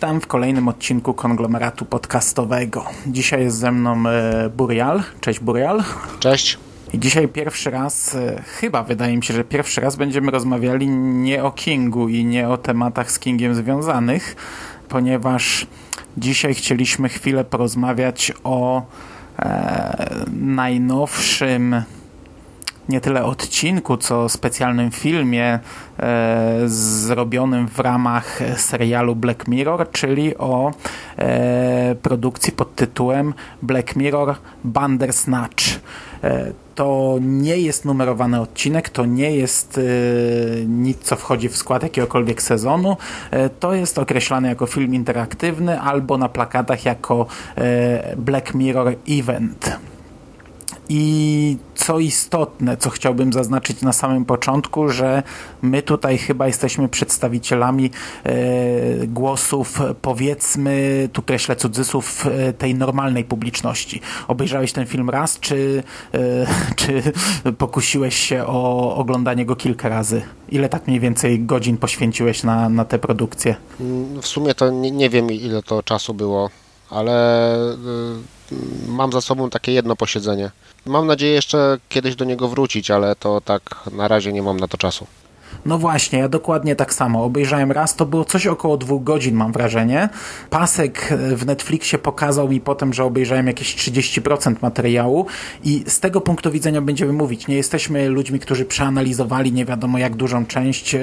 [0.00, 2.84] Witam w kolejnym odcinku konglomeratu podcastowego.
[3.06, 5.02] Dzisiaj jest ze mną e, Burial.
[5.20, 5.82] Cześć Burial.
[6.20, 6.58] Cześć.
[6.92, 11.44] I dzisiaj pierwszy raz, e, chyba wydaje mi się, że pierwszy raz będziemy rozmawiali nie
[11.44, 14.36] o Kingu i nie o tematach z Kingiem związanych,
[14.88, 15.66] ponieważ
[16.16, 18.82] dzisiaj chcieliśmy chwilę porozmawiać o
[19.38, 21.82] e, najnowszym
[22.90, 25.58] nie tyle odcinku, co specjalnym filmie
[25.98, 30.72] e, zrobionym w ramach serialu Black Mirror, czyli o
[31.18, 35.64] e, produkcji pod tytułem Black Mirror Bandersnatch.
[36.24, 39.82] E, to nie jest numerowany odcinek, to nie jest e,
[40.66, 42.96] nic, co wchodzi w skład jakiegokolwiek sezonu.
[43.30, 47.26] E, to jest określane jako film interaktywny albo na plakatach jako
[47.56, 49.89] e, Black Mirror Event.
[50.92, 55.22] I co istotne, co chciałbym zaznaczyć na samym początku, że
[55.62, 57.90] my tutaj chyba jesteśmy przedstawicielami
[58.24, 58.32] e,
[59.06, 64.00] głosów, powiedzmy, tu kreślę cudzysłów, e, tej normalnej publiczności.
[64.28, 65.82] Obejrzałeś ten film raz, czy,
[66.14, 66.46] e,
[66.76, 67.02] czy
[67.58, 70.22] pokusiłeś się o oglądanie go kilka razy?
[70.48, 73.56] Ile tak mniej więcej godzin poświęciłeś na, na tę produkcję?
[74.22, 76.50] W sumie to nie, nie wiem, ile to czasu było,
[76.90, 78.39] ale y,
[78.88, 80.50] mam za sobą takie jedno posiedzenie.
[80.86, 84.68] Mam nadzieję jeszcze kiedyś do niego wrócić, ale to tak na razie nie mam na
[84.68, 85.06] to czasu.
[85.66, 87.24] No właśnie, ja dokładnie tak samo.
[87.24, 90.08] Obejrzałem raz, to było coś około dwóch godzin, mam wrażenie.
[90.50, 95.26] Pasek w Netflixie pokazał mi potem, że obejrzałem jakieś 30% materiału
[95.64, 97.48] i z tego punktu widzenia będziemy mówić.
[97.48, 101.00] Nie jesteśmy ludźmi, którzy przeanalizowali nie wiadomo jak dużą część e,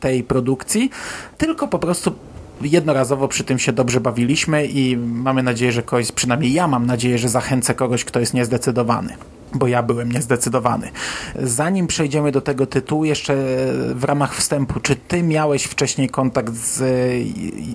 [0.00, 0.90] tej produkcji,
[1.38, 2.14] tylko po prostu
[2.62, 7.18] jednorazowo przy tym się dobrze bawiliśmy i mamy nadzieję, że kogoś, przynajmniej ja mam nadzieję,
[7.18, 9.16] że zachęcę kogoś, kto jest niezdecydowany
[9.54, 10.90] bo ja byłem niezdecydowany.
[11.42, 13.34] Zanim przejdziemy do tego tytułu, jeszcze
[13.94, 16.82] w ramach wstępu, czy ty miałeś wcześniej kontakt z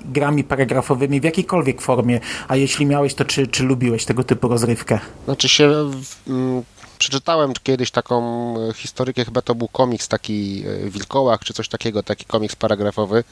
[0.05, 4.99] grami paragrafowymi w jakiejkolwiek formie, a jeśli miałeś, to czy, czy lubiłeś tego typu rozrywkę?
[5.25, 5.91] Znaczy się,
[6.27, 6.63] mm,
[6.97, 12.55] przeczytałem kiedyś taką historykę, chyba to był komiks taki Wilkołak, czy coś takiego, taki komiks
[12.55, 13.23] paragrafowy,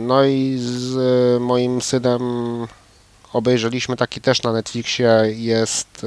[0.00, 0.96] no i z
[1.40, 2.20] moim synem
[3.32, 6.06] obejrzeliśmy taki też na Netflixie, jest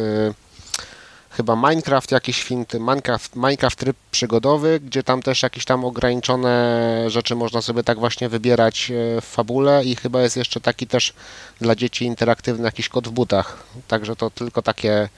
[1.30, 7.36] chyba Minecraft, jakiś film, Minecraft, Minecraft tryb przygodowy, gdzie tam też jakieś tam ograniczone rzeczy
[7.36, 8.92] można sobie tak właśnie wybierać
[9.22, 11.14] w fabule i chyba jest jeszcze taki też
[11.62, 13.64] dla dzieci interaktywny jakiś kod w butach.
[13.88, 15.10] Także to tylko takie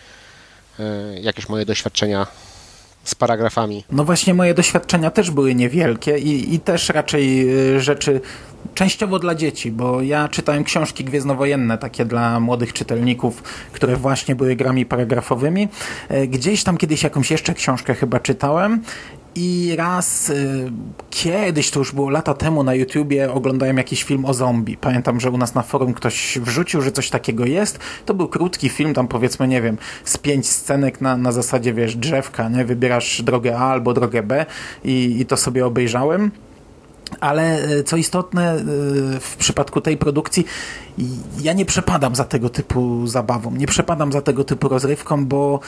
[1.22, 2.28] jakieś moje doświadczenia
[3.04, 3.84] z paragrafami.
[3.92, 7.48] No właśnie moje doświadczenia też były niewielkie i, i też raczej
[7.78, 8.22] rzeczy
[8.74, 14.56] częściowo dla dzieci, bo ja czytałem książki gwiezdnowojenne, takie dla młodych czytelników, które właśnie były
[14.56, 15.68] grami paragrafowymi.
[16.28, 18.82] Gdzieś tam kiedyś jakąś jeszcze książkę chyba czytałem
[19.36, 20.72] i raz y,
[21.10, 24.78] kiedyś, to już było lata temu na YouTubie, oglądałem jakiś film o zombie.
[24.78, 27.80] Pamiętam, że u nas na forum ktoś wrzucił, że coś takiego jest.
[28.06, 31.96] To był krótki film, tam powiedzmy, nie wiem, z pięć scenek na, na zasadzie, wiesz,
[31.96, 32.66] drzewka, nie?
[32.66, 34.46] Wybierasz drogę A albo drogę B
[34.84, 36.32] i, i to sobie obejrzałem.
[37.20, 38.64] Ale co istotne,
[39.20, 40.46] w przypadku tej produkcji
[41.42, 45.60] ja nie przepadam za tego typu zabawą, nie przepadam za tego typu rozrywką, bo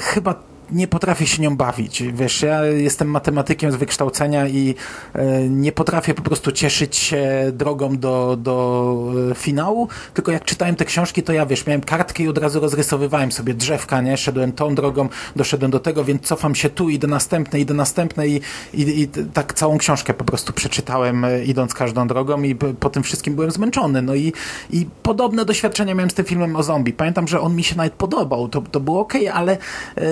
[0.00, 0.34] chyba
[0.72, 2.02] nie potrafię się nią bawić.
[2.02, 4.74] Wiesz, ja jestem matematykiem z wykształcenia i
[5.14, 10.84] e, nie potrafię po prostu cieszyć się drogą do, do finału, tylko jak czytałem te
[10.84, 14.16] książki, to ja, wiesz, miałem kartkę i od razu rozrysowywałem sobie drzewka, nie?
[14.16, 18.40] Szedłem tą drogą, doszedłem do tego, więc cofam się tu, idę następne, idę następne i,
[18.74, 23.34] i, i tak całą książkę po prostu przeczytałem, idąc każdą drogą i po tym wszystkim
[23.34, 24.02] byłem zmęczony.
[24.02, 24.32] No i,
[24.70, 26.92] i podobne doświadczenia miałem z tym filmem o zombie.
[26.92, 29.58] Pamiętam, że on mi się nawet podobał, to, to było ok, ale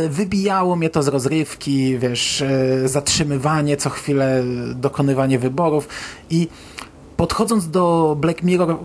[0.08, 2.44] wybija wybijało mnie to z rozrywki, wiesz,
[2.84, 4.42] zatrzymywanie co chwilę,
[4.74, 5.88] dokonywanie wyborów
[6.30, 6.48] i
[7.16, 8.76] podchodząc do Black Mirror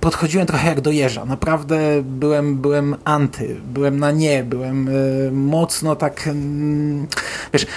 [0.00, 1.24] podchodziłem trochę jak do jeża.
[1.24, 6.34] Naprawdę byłem, byłem anty, byłem na nie, byłem y, mocno tak, y,
[7.52, 7.68] wiesz, y,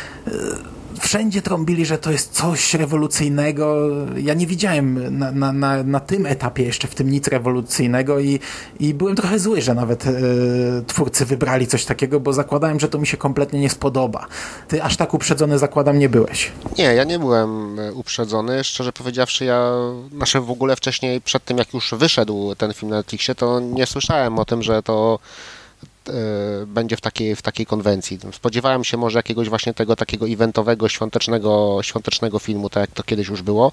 [1.00, 3.90] wszędzie trąbili, że to jest coś rewolucyjnego.
[4.18, 8.40] Ja nie widziałem na, na, na, na tym etapie jeszcze w tym nic rewolucyjnego i,
[8.80, 10.12] i byłem trochę zły, że nawet e,
[10.88, 14.26] twórcy wybrali coś takiego, bo zakładałem, że to mi się kompletnie nie spodoba.
[14.68, 16.52] Ty aż tak uprzedzony zakładam nie byłeś.
[16.78, 18.64] Nie, ja nie byłem e, uprzedzony.
[18.64, 19.72] Szczerze powiedziawszy, ja
[20.12, 23.86] nasze w ogóle wcześniej, przed tym jak już wyszedł ten film na Netflixie, to nie
[23.86, 25.20] słyszałem o tym, że to
[26.68, 28.20] będzie w takiej, w takiej konwencji.
[28.32, 33.28] Spodziewałem się może jakiegoś właśnie tego takiego eventowego, świątecznego, świątecznego filmu, tak jak to kiedyś
[33.28, 33.72] już było,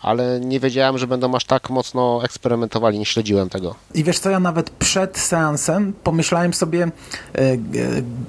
[0.00, 3.74] ale nie wiedziałem, że będą aż tak mocno eksperymentowali, nie śledziłem tego.
[3.94, 6.82] I wiesz co, ja nawet przed seansem pomyślałem sobie,
[7.34, 7.58] e, e,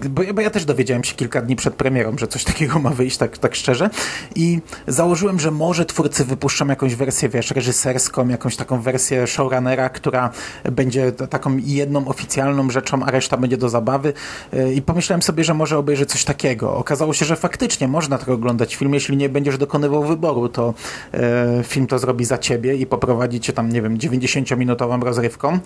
[0.09, 3.37] bo, ja też dowiedziałem się kilka dni przed premierą, że coś takiego ma wyjść, tak,
[3.37, 3.89] tak szczerze,
[4.35, 10.29] i założyłem, że może twórcy wypuszczą jakąś wersję, wiesz, reżyserską, jakąś taką wersję showrunnera, która
[10.63, 14.13] będzie taką jedną oficjalną rzeczą, a reszta będzie do zabawy
[14.53, 16.75] E, i pomyślałem sobie, że może obejrzę coś takiego.
[16.75, 20.73] Okazało się, że faktycznie można tak oglądać film, jeśli nie będziesz dokonywał wyboru, to
[21.13, 25.59] e, film to zrobi za ciebie i poprowadzi cię tam, nie wiem, 90-minutową rozrywką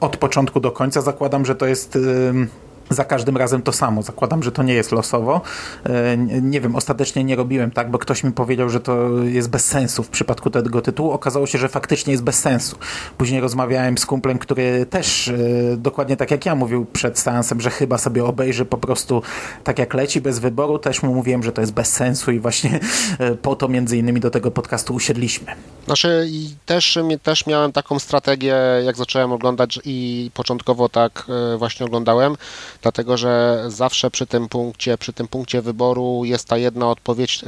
[0.00, 1.00] od początku do końca.
[1.00, 2.48] Zakładam, że to jest ym,
[2.90, 4.02] za każdym razem to samo.
[4.02, 5.40] Zakładam, że to nie jest losowo.
[5.86, 9.64] E, Nie wiem, ostatecznie nie robiłem tak, bo ktoś mi powiedział, że to jest bez
[9.64, 11.10] sensu w przypadku tego tytułu.
[11.10, 12.76] Okazało się, że faktycznie jest bez sensu.
[13.18, 15.32] Później rozmawiałem z kumplem, który też e,
[15.76, 19.22] dokładnie tak jak ja mówił przed seansem, że chyba sobie obejrzy po prostu
[19.64, 20.78] tak jak leci, bez wyboru.
[20.78, 22.80] Też mu mówiłem, że to jest bez sensu i właśnie
[23.18, 25.46] e, po to między innymi do tego podcastu usiedliśmy.
[25.86, 31.26] Znaczy i też, też miałem taką strategię, jak zacząłem oglądać i początkowo tak
[31.58, 32.36] właśnie oglądałem,
[32.82, 37.46] dlatego że zawsze przy tym punkcie, przy tym punkcie wyboru jest ta jedna odpowiedź e,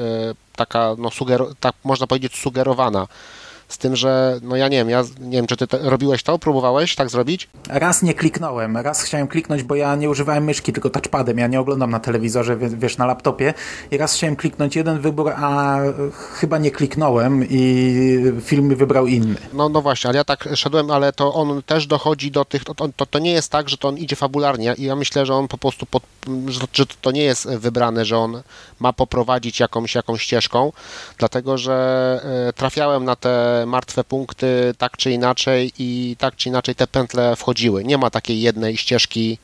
[0.57, 3.07] taka, no sugero, tak można powiedzieć sugerowana.
[3.73, 6.39] Z tym, że no ja nie wiem, ja nie wiem, czy ty te, robiłeś to,
[6.39, 7.49] próbowałeś tak zrobić?
[7.69, 11.39] Raz nie kliknąłem, raz chciałem kliknąć, bo ja nie używałem myszki, tylko touchpadem.
[11.39, 13.55] Ja nie oglądam na telewizorze, wie- wiesz, na laptopie.
[13.91, 15.79] I raz chciałem kliknąć jeden wybór, a
[16.13, 19.35] chyba nie kliknąłem i film mi wybrał inny.
[19.53, 22.75] No, no właśnie, ale ja tak szedłem, ale to on też dochodzi do tych, to,
[22.75, 25.49] to, to nie jest tak, że to on idzie fabularnie i ja myślę, że on
[25.49, 26.03] po prostu, pod,
[26.47, 28.43] że, że to nie jest wybrane, że on
[28.81, 30.73] ma poprowadzić jakąś, jakąś ścieżką,
[31.19, 31.73] dlatego że
[32.49, 37.37] e, trafiałem na te martwe punkty tak czy inaczej i tak czy inaczej te pętle
[37.37, 37.85] wchodziły.
[37.85, 39.39] Nie ma takiej jednej ścieżki,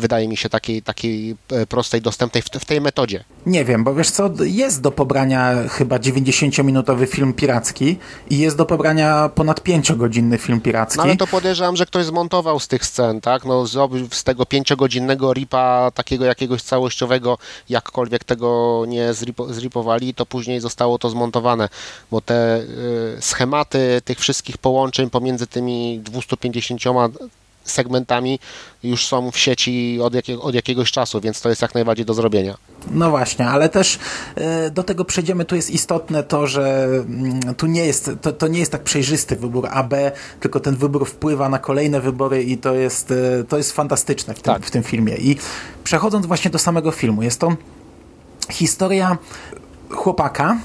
[0.00, 3.24] wydaje mi się, takiej, takiej e, prostej, dostępnej w, w tej metodzie.
[3.46, 7.98] Nie wiem, bo wiesz co, jest do pobrania chyba 90-minutowy film piracki
[8.30, 10.96] i jest do pobrania ponad 5-godzinny film piracki.
[10.96, 13.44] No ale to podejrzewam, że ktoś zmontował z tych scen, tak?
[13.44, 17.38] No zrobił z tego pięciogodzinnego ripa takiego jakiegoś całościowego,
[17.68, 21.68] jakkolwiek tego nie zripo, zripowali, to później zostało to zmontowane,
[22.10, 26.80] bo te y, schematy tych wszystkich połączeń pomiędzy tymi 250
[27.64, 28.38] segmentami
[28.82, 32.14] już są w sieci od, jakiego, od jakiegoś czasu, więc to jest jak najbardziej do
[32.14, 32.56] zrobienia.
[32.90, 33.98] No właśnie, ale też
[34.34, 35.44] e, do tego przejdziemy.
[35.44, 39.36] Tu jest istotne to, że mm, tu nie jest, to, to nie jest tak przejrzysty
[39.36, 43.56] wybór A, B, tylko ten wybór wpływa na kolejne wybory i to jest, e, to
[43.56, 44.66] jest fantastyczne w tym, Tak.
[44.66, 45.16] w tym filmie.
[45.16, 45.36] I
[45.84, 47.56] przechodząc właśnie do samego filmu, jest to
[48.50, 49.18] historia
[49.90, 50.58] chłopaka,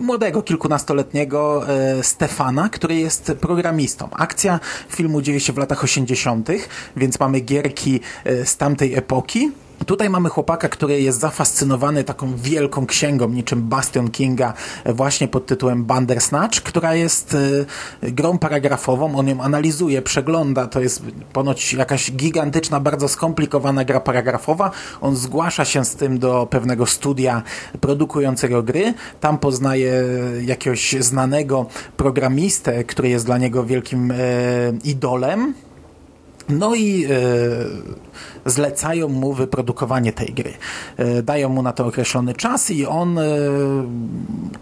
[0.00, 4.08] młodego, kilkunastoletniego e, Stefana, który jest programistą.
[4.12, 6.48] Akcja filmu dzieje się w latach 80.,
[6.96, 9.50] więc mamy gierki e, z tamtej epoki.
[9.86, 14.52] Tutaj mamy chłopaka, który jest zafascynowany taką wielką księgą, niczym Bastion Kinga,
[14.84, 17.36] e, właśnie pod tytułem Bandersnatch, która jest
[18.02, 19.18] e, grą paragrafową.
[19.18, 20.66] On ją analizuje, przegląda.
[20.66, 21.02] To jest
[21.32, 24.70] ponoć jakaś gigantyczna, bardzo skomplikowana gra paragrafowa.
[25.00, 27.42] On zgłasza się z tym do pewnego studia
[27.80, 28.94] produkującego gry.
[29.20, 30.04] Tam poznaje
[30.44, 34.16] jakiegoś znanego programistę, który jest dla niego wielkim e,
[34.84, 35.54] idolem.
[36.48, 37.06] No i
[38.46, 40.52] zlecają mu wyprodukowanie tej gry.
[40.96, 43.24] E, dają mu na to określony czas i on e,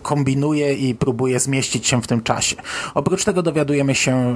[0.02, 2.56] kombinuje i próbuje zmieścić się w tym czasie.
[2.94, 4.34] Oprócz tego dowiadujemy się,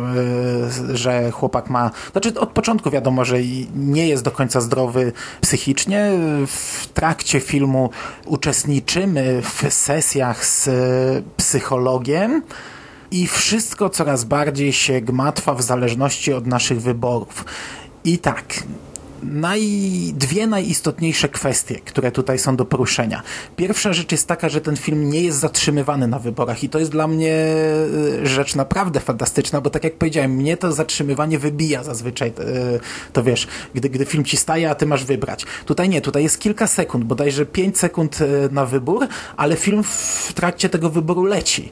[0.92, 3.36] e, że chłopak ma, znaczy od początku wiadomo, że
[3.74, 6.10] nie jest do końca zdrowy psychicznie.
[6.46, 7.90] W trakcie filmu
[8.26, 10.70] uczestniczymy w sesjach z
[11.36, 12.42] psychologiem.
[13.10, 17.44] I wszystko coraz bardziej się gmatwa w zależności od naszych wyborów.
[18.04, 18.54] I tak,
[19.22, 19.62] naj,
[20.14, 23.22] dwie najistotniejsze kwestie, które tutaj są do poruszenia.
[23.56, 26.90] Pierwsza rzecz jest taka, że ten film nie jest zatrzymywany na wyborach i to jest
[26.90, 32.28] dla mnie e, rzecz naprawdę fantastyczna, bo tak jak powiedziałem, mnie to zatrzymywanie wybija zazwyczaj.
[32.28, 32.32] e,
[33.12, 35.46] To wiesz, gdy, gdy film ci staje, a ty masz wybrać.
[35.66, 39.06] Tutaj nie, tutaj jest kilka sekund, bodajże 5 sekund e, na wybór,
[39.36, 41.70] ale film w trakcie tego wyboru leci.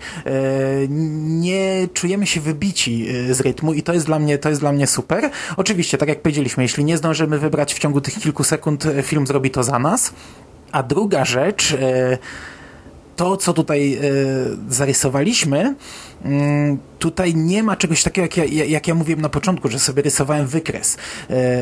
[1.20, 4.86] Nie czujemy się wybici z rytmu i to jest dla mnie, to jest dla mnie
[4.86, 5.30] super.
[5.56, 9.26] Oczywiście, tak jak powiedzieliśmy, jeśli nie zdążymy wybrać w ciągu tych kilku sekund, e, film
[9.26, 10.12] zrobi to za nas.
[10.72, 12.18] A druga rzecz, e,
[13.16, 14.00] to co tutaj e,
[14.68, 15.74] zarysowaliśmy,
[16.24, 20.02] mm, tutaj nie ma czegoś takiego, jak ja, jak ja mówiłem na początku, że sobie
[20.02, 20.96] rysowałem wykres.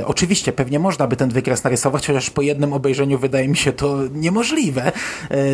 [0.04, 3.98] Oczywiście, pewnie można by ten wykres narysować, chociaż po jednym obejrzeniu wydaje mi się to
[4.12, 4.92] niemożliwe.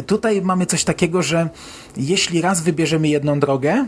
[0.06, 1.48] Tutaj mamy coś takiego, że
[1.96, 3.86] jeśli raz wybierzemy jedną drogę,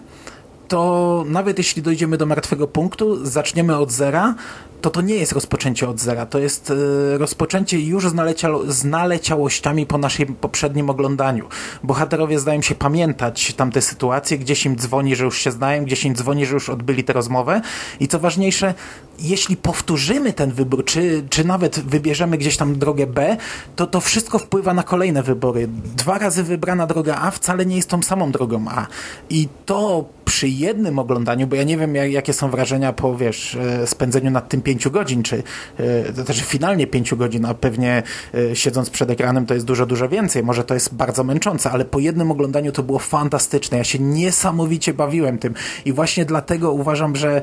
[0.69, 4.35] to nawet jeśli dojdziemy do martwego punktu, zaczniemy od zera,
[4.83, 8.85] to to nie jest rozpoczęcie od zera, to jest e, rozpoczęcie już z, naleciało, z
[8.85, 11.49] naleciałościami po naszym poprzednim oglądaniu.
[11.83, 16.16] Bohaterowie zdają się pamiętać tamte sytuacje, gdzieś im dzwoni, że już się znają, gdzieś im
[16.16, 17.61] dzwoni, że już odbyli tę rozmowę
[18.00, 18.75] i co ważniejsze,
[19.19, 23.37] jeśli powtórzymy ten wybór, czy, czy nawet wybierzemy gdzieś tam drogę B,
[23.76, 25.69] to to wszystko wpływa na kolejne wybory.
[25.97, 28.87] Dwa razy wybrana droga A wcale nie jest tą samą drogą A.
[29.31, 33.55] I to przy jednym oglądaniu, bo ja nie wiem, jak, jakie są wrażenia po, wiesz,
[33.55, 35.43] e, spędzeniu nad tym pięciu godzin, czy
[35.76, 38.02] e, to też finalnie pięciu godzin, a pewnie
[38.35, 40.43] e, siedząc przed ekranem to jest dużo, dużo więcej.
[40.43, 43.79] Może to jest bardzo męczące, ale po jednym oglądaniu to było fantastyczne.
[43.79, 47.43] Ja się niesamowicie bawiłem tym i właśnie dlatego uważam, że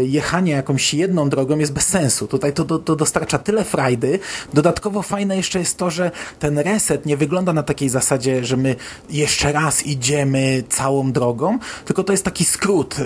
[0.00, 2.26] jechanie jakąś jedną drogą jest bez sensu.
[2.26, 4.18] Tutaj to, to, to dostarcza tyle frajdy.
[4.54, 8.76] Dodatkowo fajne jeszcze jest to, że ten reset nie wygląda na takiej zasadzie, że my
[9.10, 12.96] jeszcze raz idziemy całą drogą, tylko to jest taki skrót.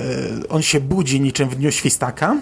[0.49, 2.37] On się budzi niczym w dniu świstaka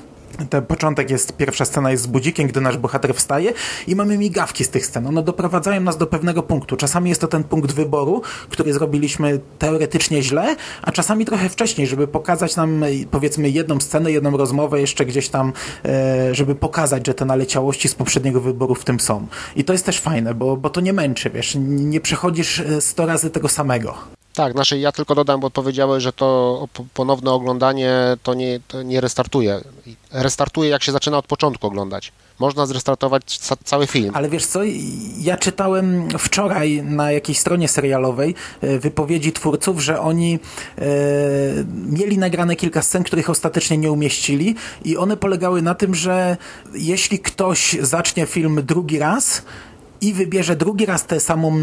[0.50, 3.52] ten początek jest, pierwsza scena jest z budzikiem, gdy nasz bohater wstaje
[3.86, 5.06] i mamy migawki z tych scen.
[5.06, 6.76] One doprowadzają nas do pewnego punktu.
[6.76, 12.08] Czasami jest to ten punkt wyboru, który zrobiliśmy teoretycznie źle, a czasami trochę wcześniej, żeby
[12.08, 15.52] pokazać nam powiedzmy jedną scenę, jedną rozmowę jeszcze gdzieś tam,
[15.84, 19.26] e, żeby pokazać, że te naleciałości z poprzedniego wyboru w tym są.
[19.56, 23.06] I to jest też fajne, bo, bo to nie męczy, wiesz, nie przechodzisz 100 e,
[23.06, 24.13] razy tego samego.
[24.34, 29.00] Tak, znaczy ja tylko dodam, bo powiedziałeś, że to ponowne oglądanie to nie, to nie
[29.00, 29.60] restartuje.
[30.12, 32.12] Restartuje jak się zaczyna od początku oglądać.
[32.38, 34.10] Można zrestartować cały film.
[34.14, 34.60] Ale wiesz co,
[35.18, 40.38] ja czytałem wczoraj na jakiejś stronie serialowej e, wypowiedzi twórców, że oni
[40.78, 40.84] e,
[41.86, 46.36] mieli nagrane kilka scen, których ostatecznie nie umieścili i one polegały na tym, że
[46.74, 49.42] jeśli ktoś zacznie film drugi raz,
[50.00, 51.58] i wybierze drugi raz tę samą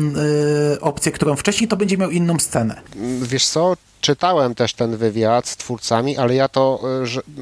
[0.76, 2.82] y, opcję, którą wcześniej, to będzie miał inną scenę.
[3.22, 6.80] Wiesz co, czytałem też ten wywiad z twórcami, ale ja to...
[7.04, 7.42] Y,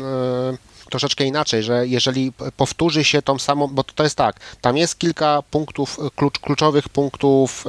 [0.56, 4.98] y troszeczkę inaczej, że jeżeli powtórzy się tą samą, bo to jest tak, tam jest
[4.98, 7.66] kilka punktów, klucz, kluczowych punktów,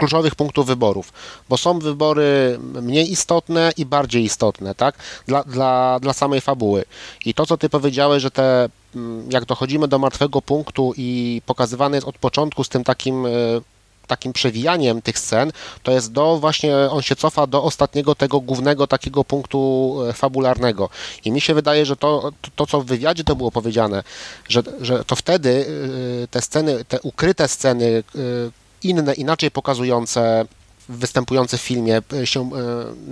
[0.00, 1.12] kluczowych punktów wyborów,
[1.48, 4.94] bo są wybory mniej istotne i bardziej istotne, tak,
[5.26, 6.84] dla, dla, dla samej fabuły.
[7.24, 11.96] I to, co ty powiedziałeś, że te Mm, jak dochodzimy do martwego punktu i pokazywany
[11.96, 13.30] jest od początku z tym takim e,
[14.06, 15.52] takim przewijaniem tych scen,
[15.82, 20.88] to jest do właśnie, on się cofa do ostatniego tego głównego takiego punktu e, fabularnego.
[21.24, 24.02] I mi się wydaje, że to, to co w wywiadzie to było powiedziane,
[24.48, 25.66] że, że to wtedy
[26.24, 28.02] e, te sceny, te ukryte sceny,
[28.82, 30.46] inne, inaczej pokazujące
[30.90, 32.50] występujące w filmie e, się, e,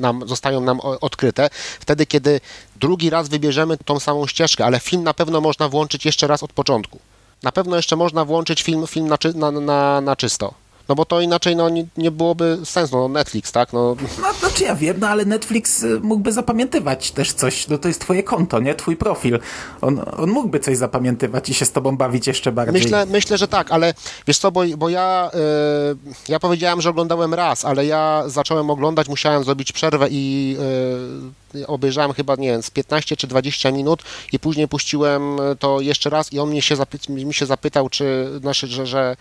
[0.00, 2.40] nam, zostają nam odkryte, wtedy kiedy
[2.76, 6.52] drugi raz wybierzemy tą samą ścieżkę, ale film na pewno można włączyć jeszcze raz od
[6.52, 6.98] początku.
[7.42, 10.54] Na pewno jeszcze można włączyć film, film na, na, na, na czysto.
[10.88, 13.73] No bo to inaczej no, nie, nie byłoby sensu, no Netflix, tak?
[13.73, 13.97] No.
[14.23, 18.00] no, znaczy ja wiem, no ale Netflix y, mógłby zapamiętywać też coś, no to jest
[18.00, 18.75] twoje konto, nie?
[18.75, 19.38] Twój profil.
[19.80, 22.83] On, on mógłby coś zapamiętywać i się z tobą bawić jeszcze bardziej.
[22.83, 23.95] Myślę, myślę że tak, ale
[24.26, 29.09] wiesz co, bo, bo ja, yy, ja powiedziałem, że oglądałem raz, ale ja zacząłem oglądać,
[29.09, 30.57] musiałem zrobić przerwę i
[31.54, 34.02] yy, obejrzałem chyba, nie wiem, z 15 czy 20 minut
[34.33, 38.30] i później puściłem to jeszcze raz i on mnie się, zapy- mi się zapytał, czy,
[38.40, 39.16] znaczy, że, że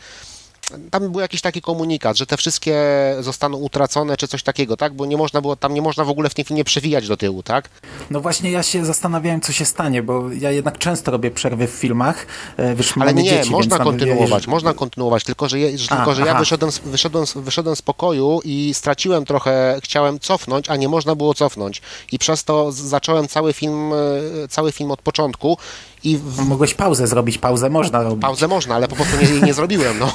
[0.92, 2.76] tam był jakiś taki komunikat, że te wszystkie
[3.20, 4.94] zostaną utracone, czy coś takiego, tak?
[4.94, 7.44] Bo nie można było, tam nie można w ogóle w tym filmie przewijać do tyłu,
[7.44, 7.70] tak?
[8.10, 11.72] No właśnie ja się zastanawiałem, co się stanie, bo ja jednak często robię przerwy w
[11.72, 12.28] filmach.
[12.58, 16.16] E, wiesz, Ale nie, dzieci, można kontynuować, można kontynuować, tylko że, je, że, A, tylko,
[16.16, 21.16] że ja wyszedłem, wyszedłem, wyszedłem z pokoju i straciłem trochę, chciałem cofnąć, a nie można
[21.16, 21.82] było cofnąć.
[22.12, 25.58] I przez to zacząłem cały film, e, cały film od początku
[26.04, 26.20] i.
[26.46, 28.22] Mogłeś pauzę zrobić, pauzę można robić.
[28.22, 30.14] Pauzę można, ale po prostu nie, nie zrobiłem, no.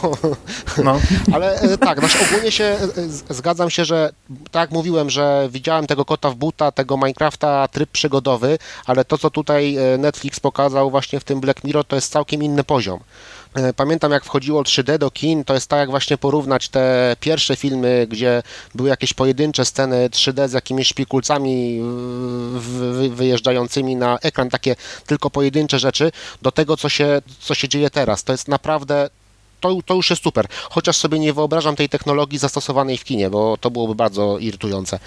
[0.84, 1.00] no.
[1.34, 4.12] Ale e, tak, znaczy ogólnie się e, zgadzam się, że
[4.50, 9.30] tak mówiłem, że widziałem tego kota w buta, tego Minecrafta tryb przygodowy, ale to, co
[9.30, 13.00] tutaj e, Netflix pokazał właśnie w tym Black Mirror, to jest całkiem inny poziom.
[13.54, 17.56] E, pamiętam, jak wchodziło 3D do kin, to jest tak jak właśnie porównać te pierwsze
[17.56, 18.42] filmy, gdzie
[18.74, 21.80] były jakieś pojedyncze sceny 3D z jakimiś szpikulcami
[23.10, 28.24] wyjeżdżającymi na ekran, takie tylko pojedyncze rzeczy, do tego, co się, co się dzieje teraz.
[28.24, 29.10] To jest naprawdę
[29.60, 30.46] to, to już jest super.
[30.70, 34.98] Chociaż sobie nie wyobrażam tej technologii zastosowanej w kinie, bo to byłoby bardzo irytujące.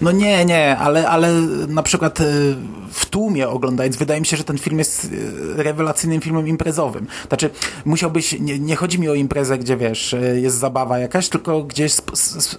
[0.00, 1.32] No nie, nie, ale, ale
[1.68, 2.56] na przykład y,
[2.90, 5.08] w tłumie oglądając, wydaje mi się, że ten film jest y,
[5.56, 7.06] rewelacyjnym filmem imprezowym.
[7.28, 7.50] Znaczy,
[7.84, 11.92] musiałbyś, nie, nie chodzi mi o imprezę, gdzie wiesz, y, jest zabawa jakaś, tylko gdzieś
[12.00, 12.08] sp,
[12.46, 12.52] sp,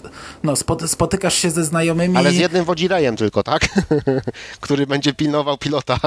[0.44, 2.18] no, spot, spotykasz się ze znajomymi.
[2.18, 3.70] Ale z jednym wodzirejem tylko, tak?
[4.62, 6.00] Który będzie pilnował pilota.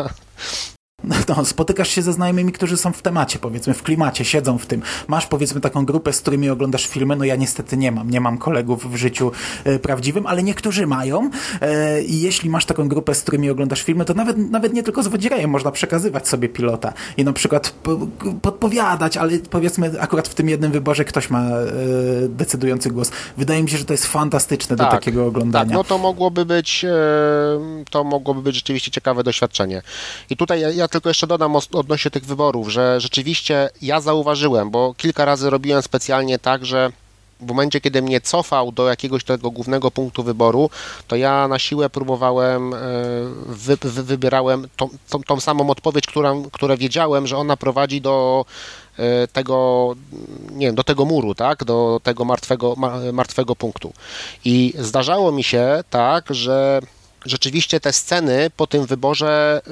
[1.29, 4.83] No, spotykasz się ze znajomymi, którzy są w temacie, powiedzmy, w klimacie, siedzą w tym.
[5.09, 7.17] Masz, powiedzmy, taką grupę, z którymi oglądasz filmy.
[7.17, 8.11] No ja niestety nie mam.
[8.11, 9.33] Nie mam kolegów w życiu
[9.65, 11.31] e, prawdziwym, ale niektórzy mają.
[11.61, 15.03] E, I jeśli masz taką grupę, z którymi oglądasz filmy, to nawet, nawet nie tylko
[15.03, 17.99] z wodzirejem można przekazywać sobie pilota i na przykład po,
[18.43, 21.65] podpowiadać, ale powiedzmy, akurat w tym jednym wyborze ktoś ma e,
[22.29, 23.11] decydujący głos.
[23.37, 25.65] Wydaje mi się, że to jest fantastyczne Tak, do takiego oglądania.
[25.65, 26.89] Tak, no to mogłoby być, e,
[27.91, 29.83] to mogłoby być rzeczywiście ciekawe doświadczenie.
[30.31, 34.95] I tutaj ja, ja tylko jeszcze dodam odnośnie tych wyborów, że rzeczywiście ja zauważyłem, bo
[34.97, 36.93] kilka razy robiłem specjalnie tak, że
[37.41, 40.71] w momencie, kiedy mnie cofał do jakiegoś tego głównego punktu wyboru,
[41.09, 42.79] to ja na siłę próbowałem, e,
[43.47, 48.45] wy, wy, wybierałem tą, tą, tą samą odpowiedź, którą, które wiedziałem, że ona prowadzi do
[48.99, 49.95] e, tego,
[50.51, 53.93] nie wiem, do tego muru, tak, do tego martwego, ma- martwego punktu.
[54.45, 56.81] I zdarzało mi się tak, że
[57.27, 59.63] rzeczywiście te sceny po tym wyborze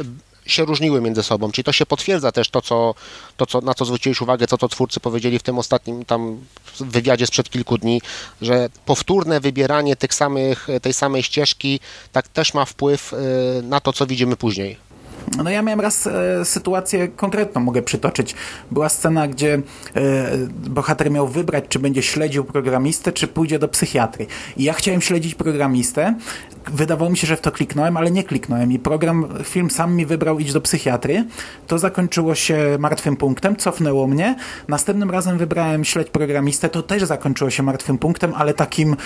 [0.46, 2.94] się różniły między sobą, czyli to się potwierdza też to, co,
[3.37, 6.40] to co, na co zwróciłeś uwagę, co to twórcy powiedzieli w tym ostatnim tam
[6.80, 8.00] wywiadzie sprzed kilku dni,
[8.42, 11.80] że powtórne wybieranie tych samych, tej samej ścieżki
[12.12, 13.16] tak też ma wpływ y,
[13.62, 14.91] na to, co widzimy później.
[15.45, 18.35] No ja miałem raz e, sytuację konkretną, mogę przytoczyć.
[18.71, 19.61] Była scena, gdzie e,
[20.69, 24.26] bohater miał wybrać, czy będzie śledził programistę, czy pójdzie do psychiatry.
[24.57, 26.14] I ja chciałem śledzić programistę.
[26.73, 28.73] Wydawało mi się, że w to kliknąłem, ale nie kliknąłem.
[28.73, 31.25] I program, film sam mi wybrał idź do psychiatry.
[31.67, 34.37] To zakończyło się martwym punktem, cofnęło mnie.
[34.69, 36.69] Następnym razem wybrałem śledź programistę.
[36.69, 38.97] To też zakończyło się martwym punktem, ale takim,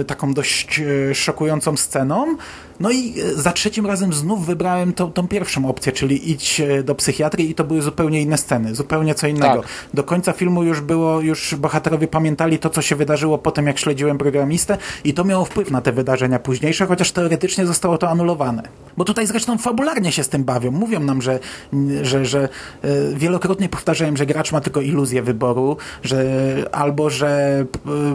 [0.00, 2.36] e, taką dość e, szokującą sceną.
[2.80, 6.82] No i e, za trzecim razem znów wybrałem tą, tą pierwszą opcję, czyli idź e,
[6.82, 9.62] do psychiatrii i to były zupełnie inne sceny, zupełnie co innego.
[9.62, 9.70] Tak.
[9.94, 13.78] Do końca filmu już było, już bohaterowie pamiętali to, co się wydarzyło po tym, jak
[13.78, 18.62] śledziłem programistę i to miało wpływ na te wydarzenia późniejsze, chociaż teoretycznie zostało to anulowane.
[18.96, 20.70] Bo tutaj zresztą fabularnie się z tym bawią.
[20.70, 21.38] Mówią nam, że,
[22.02, 22.48] że, że
[22.82, 26.24] e, wielokrotnie powtarzają, że gracz ma tylko iluzję wyboru, że
[26.72, 27.64] albo, że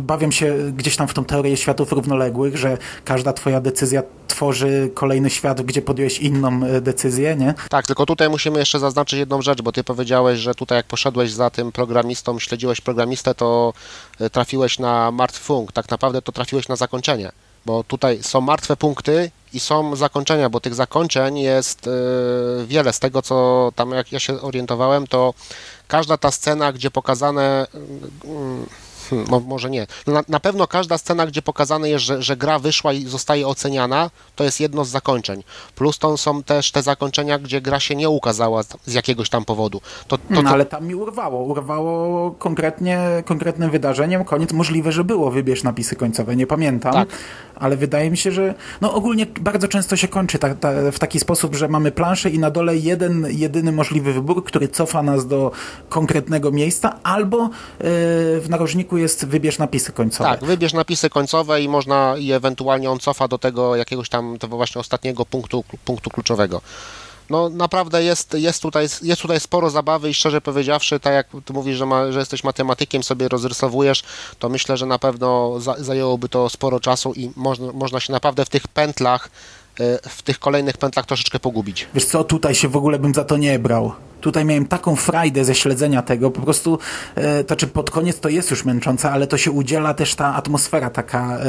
[0.02, 4.49] bawią się gdzieś tam w tą teorię światów równoległych, że każda twoja decyzja tworzy
[4.94, 7.54] kolejny świat, gdzie podjąłeś inną e, decyzję, nie?
[7.70, 11.32] Tak, tylko tutaj musimy jeszcze zaznaczyć jedną rzecz, bo ty powiedziałeś, że tutaj jak poszedłeś
[11.32, 13.74] za tym programistą, śledziłeś programistę, to
[14.20, 15.76] e, trafiłeś na martwy punkt.
[15.76, 17.32] Tak naprawdę to trafiłeś na zakończenie,
[17.66, 21.92] bo tutaj są martwe punkty i są zakończenia, bo tych zakończeń jest e,
[22.66, 22.94] wiele.
[22.94, 25.34] Z tego, co tam jak ja się orientowałem, to
[25.88, 27.68] każda ta scena, gdzie pokazane
[28.26, 28.66] mm,
[29.12, 29.88] Mo- może nie.
[30.08, 33.48] No Na, na pewno każda scena, gdzie pokazane jest, że, że gra wyszła i zostaje
[33.48, 35.44] oceniana, to jest jedno z zakończeń.
[35.76, 39.82] Plus to są też te zakończenia, gdzie gra się nie ukazała z, jakiegoś tam powodu.
[40.08, 41.44] To, to, No, to, ale tam mi urwało.
[41.44, 44.26] Urwało konkretnie, konkretnym wydarzeniem.
[44.26, 45.32] Koniec możliwe, że było.
[45.32, 46.36] Wybierz napisy końcowe.
[46.36, 46.94] Nie pamiętam.
[46.94, 47.10] Tak.
[47.56, 51.20] Ale wydaje mi się, że no ogólnie bardzo często się kończy ta, ta, w taki
[51.20, 55.52] sposób, że mamy planszę i na dole jeden, jedyny możliwy wybór, który cofa nas do
[55.90, 57.50] konkretnego miejsca, albo yy,
[58.42, 60.30] w narożniku jest wybierz napisy końcowe.
[60.30, 64.58] tak, wybierz napisy końcowe i można i ewentualnie on cofa do tego jakiegoś tam tego
[64.58, 66.62] właśnie ostatniego punktu, punktu kluczowego.
[67.30, 71.54] No naprawdę jest, jest, tutaj, jest tutaj sporo zabawy i szczerze powiedziawszy, tak jak ty
[71.54, 74.04] mówisz, że, ma, że jesteś matematykiem, sobie rozrysowujesz,
[74.40, 78.46] to myślę, że na pewno za, zajęłoby to sporo czasu i można, można się naprawdę
[78.46, 79.30] w tych pętlach,
[79.80, 81.88] e, w tych kolejnych pętlach troszeczkę pogubić.
[81.94, 83.94] Wiesz co, tutaj się w ogóle bym za to nie brał.
[84.22, 86.80] Tutaj miałem taką frajdę ze śledzenia tego, po prostu,
[87.16, 90.36] e, to czy pod koniec to jest już męczące, ale to się udziela też ta
[90.36, 91.46] atmosfera taka, e,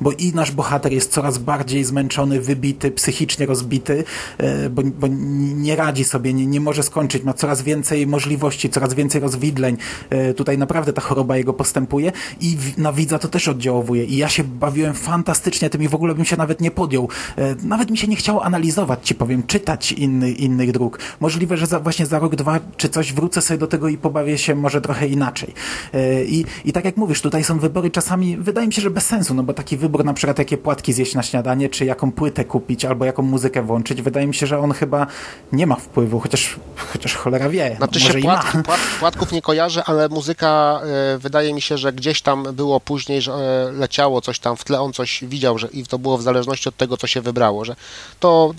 [0.00, 4.04] bo i nasz bohater jest coraz bardziej zmęczony, wybity, psychicznie rozbity,
[4.38, 5.06] e, bo, bo
[5.54, 9.76] nie radzi sobie, nie, nie może skończyć, ma coraz więcej możliwości, coraz więcej rozwidleń.
[10.10, 14.04] E, tutaj naprawdę ta choroba jego postępuje i w, na widza to też oddziałuje.
[14.04, 17.08] I ja się bawiłem fantastycznie tym i w ogóle bym się nawet nie podjął.
[17.36, 20.98] E, nawet mi się nie chciało analizować, ci powiem, czytać inny, innych dróg.
[21.20, 24.38] Możliwe, że za, właśnie za rok, dwa czy coś wrócę sobie do tego i pobawię
[24.38, 25.54] się może trochę inaczej.
[25.94, 29.06] E, I, I tak jak mówisz, tutaj są wybory czasami, wydaje mi się, że bez
[29.06, 32.44] sensu, no bo taki wybór na przykład jakie płatki zjeść na śniadanie, czy jaką płytę
[32.44, 35.06] kupić, albo jaką muzykę włączyć, wydaje mi się, że on chyba
[35.52, 36.56] nie ma wpływu, chociaż,
[36.92, 37.74] chociaż cholera wie.
[37.76, 38.42] Znaczy może się ma.
[38.64, 40.80] płat, płatków nie kojarzę, ale muzyka
[41.14, 44.64] e, wydaje mi się, że gdzieś tam było później, że e, leciało coś tam w
[44.64, 47.64] tle, on coś widział, że i to było w zależności od tego, co się wybrało,
[47.64, 47.76] że
[48.20, 48.54] to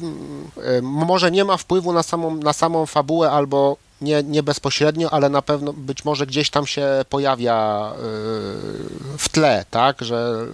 [0.57, 5.29] e, może nie ma wpływu na samą, na samą fabułę albo nie, nie bezpośrednio, ale
[5.29, 10.45] na pewno być może gdzieś tam się pojawia y, w tle, tak, że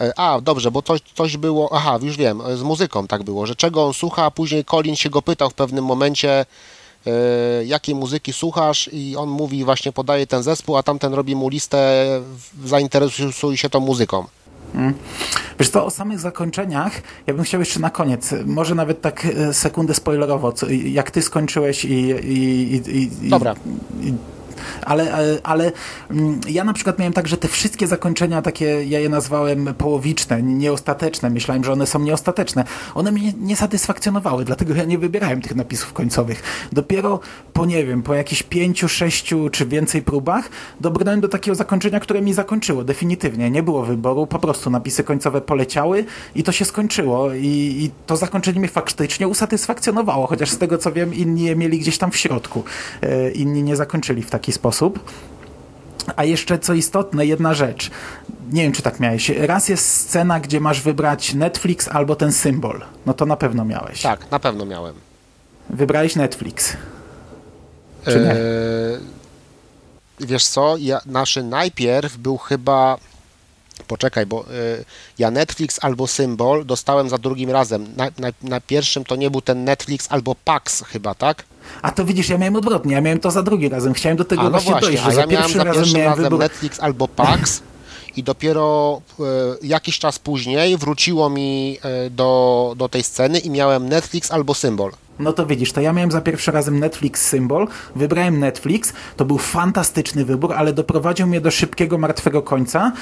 [0.00, 3.56] y, a, dobrze, bo coś, coś było, aha, już wiem, z muzyką tak było, że
[3.56, 6.46] czego on słucha, a później Colin się go pytał w pewnym momencie,
[7.06, 7.10] y,
[7.66, 12.06] jakiej muzyki słuchasz i on mówi, właśnie podaje ten zespół, a tamten robi mu listę,
[12.64, 14.26] zainteresuj się tą muzyką.
[15.58, 16.92] Wiesz co, o samych zakończeniach
[17.26, 21.22] ja bym chciał jeszcze na koniec, może nawet tak e, sekundę spoilerowo, co, jak ty
[21.22, 21.90] skończyłeś i...
[21.90, 23.54] i, i, i Dobra.
[24.02, 24.14] I,
[24.82, 25.72] ale, ale,
[26.10, 30.42] mm, ja na przykład miałem tak, że te wszystkie zakończenia takie, ja je nazwałem połowiczne,
[30.42, 32.64] nieostateczne, myślałem, że one są nieostateczne.
[32.94, 36.42] One mnie nie satysfakcjonowały, dlatego ja nie wybierałem tych napisów końcowych.
[36.72, 37.20] Dopiero
[37.52, 40.48] po, nie wiem, po jakichś pięciu, sześciu czy więcej próbach
[40.80, 43.50] dobrnąłem do takiego zakończenia, które mi zakończyło, definitywnie.
[43.50, 48.16] Nie było wyboru, po prostu napisy końcowe poleciały i to się skończyło i, i to
[48.16, 52.16] zakończenie mnie faktycznie usatysfakcjonowało, chociaż z tego co wiem, inni je mieli gdzieś tam w
[52.16, 52.64] środku.
[53.02, 55.12] E, inni nie zakończyli w taki sposób.
[56.16, 57.90] A jeszcze co istotne, jedna rzecz.
[58.52, 59.28] Nie wiem, czy tak miałeś.
[59.28, 62.84] Raz jest scena, gdzie masz wybrać Netflix albo ten symbol.
[63.06, 64.02] No to na pewno miałeś.
[64.02, 64.94] Tak, na pewno miałem.
[65.70, 66.76] Wybrałeś Netflix.
[68.04, 68.30] Czy nie?
[68.30, 68.36] Eee,
[70.20, 72.98] wiesz co, ja, naszy najpierw był chyba.
[73.86, 74.84] Poczekaj, bo y,
[75.18, 77.86] ja Netflix albo Symbol dostałem za drugim razem.
[77.96, 81.44] Na, na, na pierwszym to nie był ten Netflix albo Pax chyba, tak?
[81.82, 82.94] A to widzisz, ja miałem odwrotnie.
[82.94, 83.94] Ja miałem to za drugim razem.
[83.94, 85.98] Chciałem do tego A no właśnie, dojść, a ja za miałem pierwszym za razem pierwszym
[85.98, 86.38] miałem razem wybór...
[86.38, 87.62] Netflix albo Pax
[88.16, 89.22] i dopiero y,
[89.66, 94.92] jakiś czas później wróciło mi y, do, do tej sceny i miałem Netflix albo Symbol.
[95.18, 99.38] No to widzisz, to ja miałem za pierwszym razem Netflix symbol, wybrałem Netflix, to był
[99.38, 102.92] fantastyczny wybór, ale doprowadził mnie do szybkiego, martwego końca.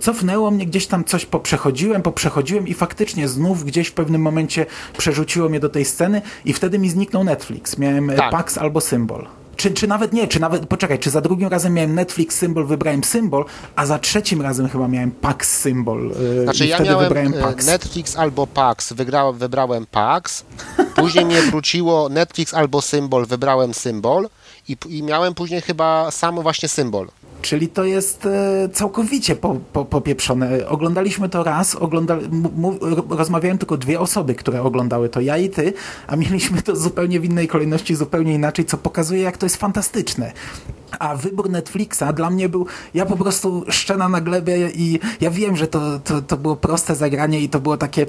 [0.00, 4.66] Cofnęło mnie gdzieś tam coś, poprzechodziłem, poprzechodziłem i faktycznie znów gdzieś w pewnym momencie
[4.98, 7.78] przerzuciło mnie do tej sceny i wtedy mi zniknął Netflix.
[7.78, 8.30] Miałem Tak.
[8.30, 9.26] Pax albo symbol.
[9.56, 13.04] Czy, czy nawet nie, czy nawet, poczekaj, czy za drugim razem miałem Netflix symbol, wybrałem
[13.04, 13.44] symbol,
[13.76, 17.66] a za trzecim razem chyba miałem Pax symbol yy, Znaczy ja miałem wybrałem e, Pax.
[17.66, 20.44] Netflix albo Pax, wygrałem, wybrałem Pax,
[20.94, 24.28] później mnie wróciło Netflix albo Symbol, wybrałem Symbol
[24.68, 27.08] i, i miałem później chyba sam właśnie Symbol.
[27.42, 30.68] Czyli to jest e, całkowicie po, po, popieprzone.
[30.68, 32.18] Oglądaliśmy to raz, ogląda,
[33.10, 35.72] rozmawiałem tylko dwie osoby, które oglądały to, ja i ty,
[36.06, 40.32] a mieliśmy to zupełnie w innej kolejności, zupełnie inaczej, co pokazuje, jak to jest fantastyczne.
[40.98, 45.56] A wybór Netflixa dla mnie był, ja po prostu szczena na glebie i ja wiem,
[45.56, 48.06] że to, to, to było proste zagranie i to było takie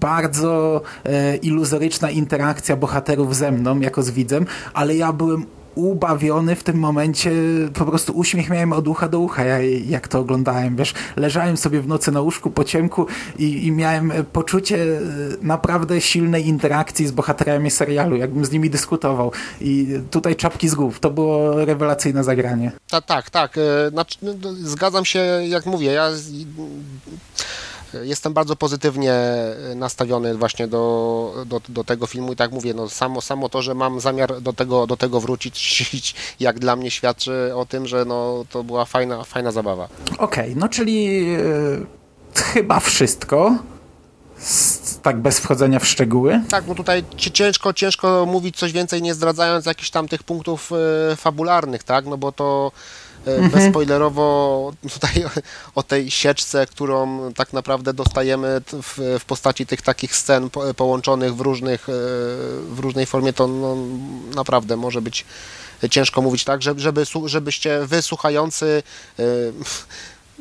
[0.00, 5.46] bardzo e, iluzoryczna interakcja bohaterów ze mną, jako z widzem, ale ja byłem
[5.78, 7.32] ubawiony w tym momencie,
[7.74, 11.80] po prostu uśmiech miałem od ucha do ucha, ja, jak to oglądałem, wiesz, leżałem sobie
[11.80, 13.06] w nocy na łóżku po ciemku
[13.38, 15.00] i, i miałem poczucie e,
[15.42, 21.00] naprawdę silnej interakcji z bohaterami serialu, jakbym z nimi dyskutował i tutaj czapki z głów,
[21.00, 22.72] to było rewelacyjne zagranie.
[22.90, 23.54] Ta, tak, tak.
[23.92, 24.04] no,
[24.52, 26.10] zgadzam się, jak mówię, ja
[28.02, 32.88] jestem bardzo pozytywnie e, nastawiony właśnie do, do, do tego filmu i tak mówię, no
[32.88, 37.50] samo, samo to, że mam zamiar do tego, do tego wrócić, jak dla mnie świadczy
[37.54, 39.88] o tym, że no, to była fajna, fajna zabawa.
[40.18, 41.24] Okej, no czyli
[42.36, 43.54] e, chyba wszystko,
[44.40, 46.40] S- tak bez wchodzenia w szczegóły.
[46.48, 50.70] Tak, bo tutaj ci- ciężko, ciężko mówić coś więcej, nie zdradzając jakichś tam tych punktów
[51.12, 52.06] e, fabularnych, tak?
[52.06, 52.72] No bo to
[53.26, 55.24] e, bezspoilerowo tutaj
[55.74, 61.36] o tej sieczce, którą tak naprawdę dostajemy w, w postaci tych takich scen po, połączonych
[61.36, 61.92] w różnych, e,
[62.70, 63.76] w różnej formie, to no,
[64.34, 65.24] naprawdę może być
[65.90, 68.82] ciężko mówić tak, żeby, żeby, żebyście wy słuchający
[69.18, 69.22] e,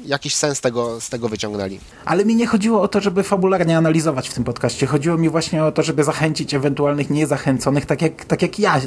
[0.06, 1.80] jakiś sens tego, z tego wyciągnęli.
[2.06, 4.88] Ale mi nie chodziło o to, żeby fabularnie analizować w tym podcaście.
[4.88, 8.82] Chodziło mi właśnie o to, żeby zachęcić ewentualnych niezachęconych, tak jak, tak jak ja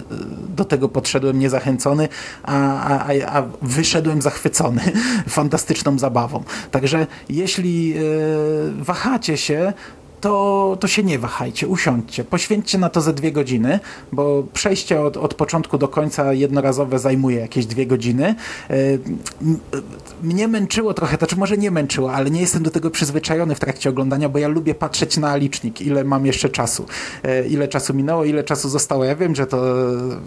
[0.49, 2.09] do tego podszedłem niezachęcony,
[2.43, 2.55] a,
[2.99, 4.81] a, a- wyszedłem zachwycony
[5.29, 6.45] fantastyczną zabawą.
[6.71, 9.73] Także jeśli y, wahacie się,
[10.21, 13.81] to, to się nie wahajcie, usiądźcie, poświęćcie na to ze dwie godziny,
[14.13, 18.35] bo przejście od, od początku do końca jednorazowe zajmuje jakieś dwie godziny.
[18.71, 18.99] Y,
[19.43, 19.59] m-
[20.23, 23.61] mnie męczyło trochę, to czy może nie męczyło, ale nie jestem do tego przyzwyczajony w
[23.61, 26.87] trakcie oglądania, bo ja lubię patrzeć na licznik, ile mam jeszcze czasu,
[27.23, 29.05] E, ile czasu minęło, ile czasu zostało.
[29.05, 30.19] Ja wiem, że to e,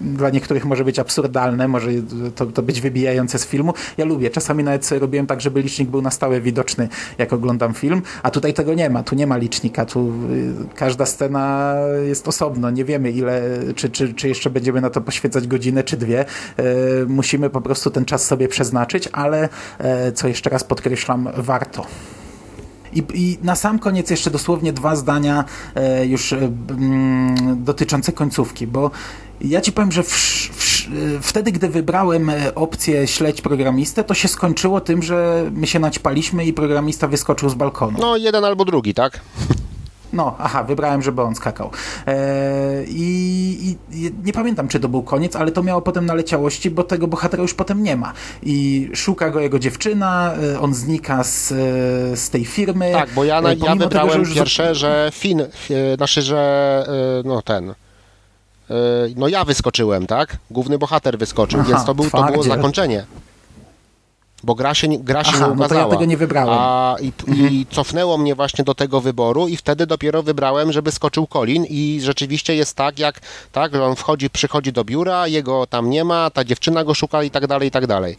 [0.00, 1.90] dla niektórych może być absurdalne, może
[2.34, 3.74] to, to być wybijające z filmu.
[3.98, 4.30] Ja lubię.
[4.30, 8.54] Czasami nawet robiłem tak, żeby licznik był na stałe widoczny, jak oglądam film, a tutaj
[8.54, 9.02] tego nie ma.
[9.02, 11.74] Tu nie ma licznika, tu y, każda scena
[12.08, 12.70] jest osobno.
[12.70, 13.42] Nie wiemy ile,
[13.76, 16.20] czy, czy, czy jeszcze będziemy na to poświęcać godzinę, czy dwie.
[16.20, 16.64] E,
[17.08, 19.48] Musimy po prostu ten czas sobie przeznaczyć, ale
[19.78, 21.86] e, co jeszcze raz podkreślam, warto.
[22.92, 26.36] I, I na sam koniec jeszcze dosłownie dwa zdania e, już e,
[26.70, 28.90] mm, dotyczące końcówki, bo
[29.40, 30.79] Ja ci powiem, że w,
[31.22, 36.44] wtedy, gdy wybrałem e, opcję śledź programistę, to się skończyło tym, że my się naćpaliśmy
[36.44, 37.98] i programista wyskoczył z balkonu.
[38.00, 39.20] No, jeden albo drugi, tak?
[40.12, 41.70] No, aha, wybrałem, żeby on skakał.
[42.06, 42.16] Eee,
[42.88, 47.06] i, I nie pamiętam, czy to był koniec, ale to miało potem naleciałości, bo tego
[47.06, 48.12] bohatera już potem nie ma.
[48.42, 51.56] I szuka go jego dziewczyna, e, on znika z, e,
[52.16, 52.92] z tej firmy.
[52.92, 55.42] Tak, bo ja, E, ja wybrałem tego, że już pierwsze, że Fin,
[55.96, 56.84] znaczy, że
[57.24, 57.74] no ten...
[58.70, 58.74] e,
[59.16, 60.36] No ja wyskoczyłem, tak?
[60.50, 63.04] Główny bohater wyskoczył, Aha, więc to, był, to było zakończenie.
[64.42, 65.90] Bo gra się, gra się Aha, nie no to ja ukazała.
[65.90, 66.54] tego nie wybrałem.
[66.58, 71.26] A, i, I cofnęło mnie właśnie do tego wyboru i wtedy dopiero wybrałem, żeby skoczył
[71.26, 73.20] Colin i rzeczywiście jest tak, jak
[73.52, 77.22] tak, że on wchodzi, przychodzi do biura, jego tam nie ma, ta dziewczyna go szuka
[77.22, 78.16] i tak dalej, i tak dalej.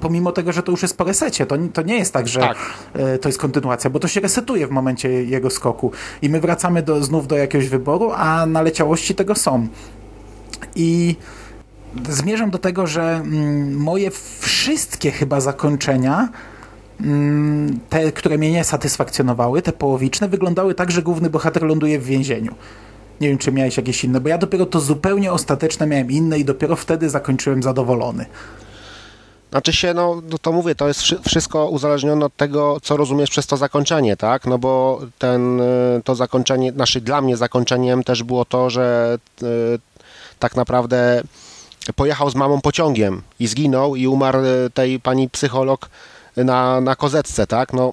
[0.00, 2.56] Pomimo tego, że to już jest po resecie, to, to nie jest tak, że Tak.
[2.94, 5.92] e, to jest kontynuacja, bo to się resetuje w momencie jego skoku
[6.22, 9.68] i my wracamy do, znów do jakiegoś wyboru, a naleciałości tego są.
[10.76, 11.16] I
[12.08, 16.28] zmierzam do tego, że mm, moje wszystkie chyba zakończenia
[17.00, 22.04] mm, te, które mnie nie satysfakcjonowały, te połowiczne, wyglądały tak, że główny bohater ląduje w
[22.04, 22.54] więzieniu.
[23.20, 26.44] Nie wiem, czy miałeś jakieś inne, bo ja dopiero to zupełnie ostateczne miałem inne i
[26.44, 28.26] dopiero wtedy zakończyłem zadowolony.
[29.52, 33.30] Znaczy się, no no to mówię, to jest wszy- wszystko uzależnione od tego, co rozumiesz
[33.30, 34.46] przez to zakończenie, tak?
[34.46, 35.64] No bo ten, y,
[36.04, 39.46] to zakończenie, znaczy dla mnie zakończeniem też było to, że y,
[40.38, 41.22] tak naprawdę
[41.96, 45.88] pojechał z mamą pociągiem i zginął i umarł y, tej pani psycholog
[46.36, 47.72] na, na kozetce, tak?
[47.72, 47.92] No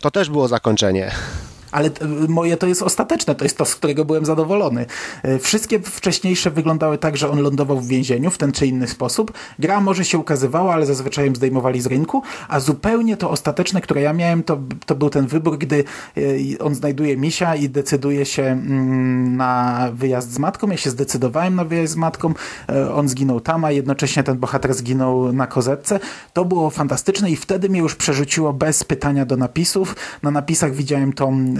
[0.00, 1.10] to też było zakończenie.
[1.72, 4.86] Ale t- moje to jest ostateczne, to jest to, z którego byłem zadowolony.
[5.22, 9.32] E, Wszystkie wcześniejsze wyglądały tak, że on lądował w więzieniu w ten czy inny sposób.
[9.58, 14.00] Gra może się ukazywała, ale zazwyczaj ją zdejmowali z rynku, a zupełnie to ostateczne, które
[14.02, 15.84] ja miałem, to, to był ten wybór, gdy
[16.16, 16.20] e,
[16.58, 20.70] on znajduje misia i decyduje się mm, na wyjazd z matką.
[20.70, 22.34] Ja się zdecydowałem na wyjazd z matką,
[22.68, 26.00] e, on zginął tam, a jednocześnie ten bohater zginął na kozetce.
[26.32, 29.96] To było fantastyczne i wtedy mnie już przerzuciło bez pytania do napisów.
[30.22, 31.59] Na napisach widziałem tą e,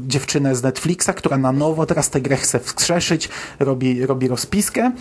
[0.00, 3.28] dziewczynę z Netflixa, która na nowo teraz tę grę chce wskrzeszyć,
[3.58, 4.92] robi, robi rozpiskę.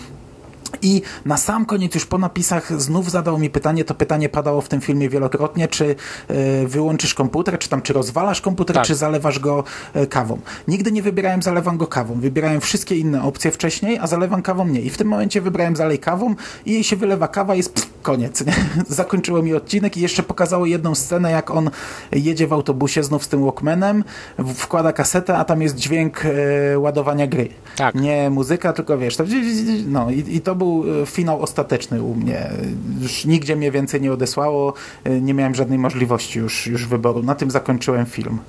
[0.82, 4.70] I na sam koniec, już po napisach, znów zadał mi pytanie, to pytanie padało w
[4.70, 5.96] tym filmie wielokrotnie, czy
[6.28, 8.86] e, wyłączysz komputer, czy tam, czy rozwalasz komputer, Tak.
[8.86, 10.40] czy zalewasz go e, kawą.
[10.68, 12.20] Nigdy nie wybierałem zalewam go kawą.
[12.20, 14.82] Wybierałem wszystkie inne opcje wcześniej, a zalewam kawą nie.
[14.82, 17.90] I w tym momencie wybrałem zalej kawą i jej się wylewa kawa i jest pff,
[18.02, 18.46] koniec.
[18.46, 18.54] Nie?
[18.88, 21.70] Zakończyło mi odcinek i jeszcze pokazało jedną scenę, jak on
[22.12, 24.04] jedzie w autobusie znów z tym Walkmanem,
[24.56, 27.50] wkłada kasetę, a tam jest dźwięk e, ładowania gry.
[27.76, 27.96] Tak.
[27.96, 29.24] Nie muzyka, tylko wiesz, to,
[29.88, 32.50] no i, i to był e, finał ostateczny u mnie.
[33.02, 34.74] Już nigdzie mnie więcej nie odesłało,
[35.04, 37.24] e, nie miałem żadnej możliwości już, już wyboru.
[37.24, 38.40] Na tym zakończyłem film.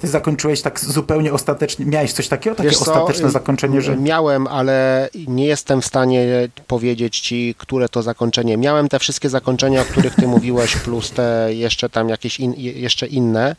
[0.00, 3.96] Ty zakończyłeś tak zupełnie ostatecznie, miałeś coś takiego, takie Wiesz co, ostateczne y, zakończenie, że...
[3.96, 8.56] Miałem, ale nie jestem w stanie powiedzieć ci, które to zakończenie.
[8.56, 13.06] Miałem te wszystkie zakończenia, o których ty mówiłeś, plus te jeszcze tam jakieś in, jeszcze
[13.06, 13.56] inne.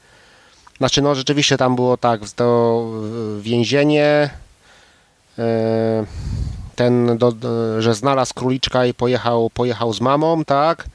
[0.77, 2.81] Znaczy, no rzeczywiście tam było tak, to
[3.37, 4.29] y, więzienie,
[5.39, 5.41] y,
[6.75, 7.33] ten, do,
[7.81, 10.85] że znalazł króliczka i pojechał, pojechał z mamą, tak,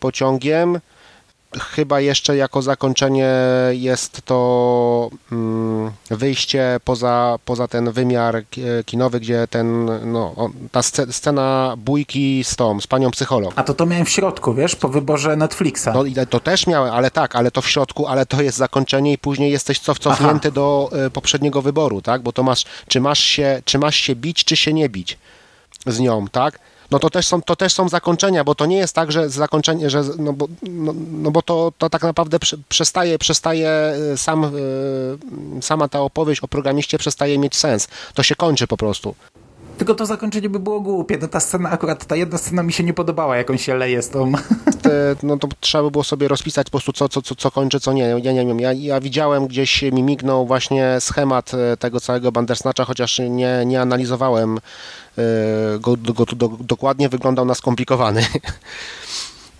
[0.00, 0.80] pociągiem.
[1.54, 3.30] Chyba jeszcze jako zakończenie
[3.70, 10.34] jest to mm, wyjście poza, poza ten wymiar ki- kinowy, gdzie ten, no,
[10.72, 13.52] ta sce- scena bójki z tą, z panią psycholog.
[13.56, 15.88] A to to miałem w środku, wiesz, po wyborze Netflixa.
[15.94, 19.18] No to też miałem, ale tak, ale to w środku, ale to jest zakończenie i
[19.18, 22.22] później jesteś cof, cofnięty do e, poprzedniego wyboru, tak?
[22.22, 25.18] Bo to masz, czy masz się, czy masz się bić, czy się nie bić
[25.86, 26.58] z nią, tak?
[26.90, 29.90] No to też są, to też są zakończenia, bo to nie jest tak, że zakończenie,
[29.90, 34.44] że no bo, no, no bo to, to tak naprawdę prze- przestaje, przestaje e, sam,
[34.44, 34.50] e,
[35.62, 37.88] sama ta opowieść o programiście przestaje mieć sens.
[38.14, 39.14] To się kończy po prostu.
[39.78, 41.18] Tylko to zakończenie by było głupie.
[41.20, 44.02] No, ta scena, akurat ta jedna scena mi się nie podobała, jak on się leje
[44.02, 44.32] z tą...
[44.82, 47.80] te, no to trzeba by było sobie rozpisać po prostu co, co, co, co kończy,
[47.80, 48.20] co nie.
[48.22, 52.84] Ja nie wiem, ja, ja widziałem gdzieś mi mignął właśnie schemat e, tego całego Bandersnatcha,
[52.84, 54.58] chociaż nie, nie analizowałem
[55.18, 55.22] e,
[55.78, 58.26] go, go, go do, dokładnie, wyglądał na skomplikowany.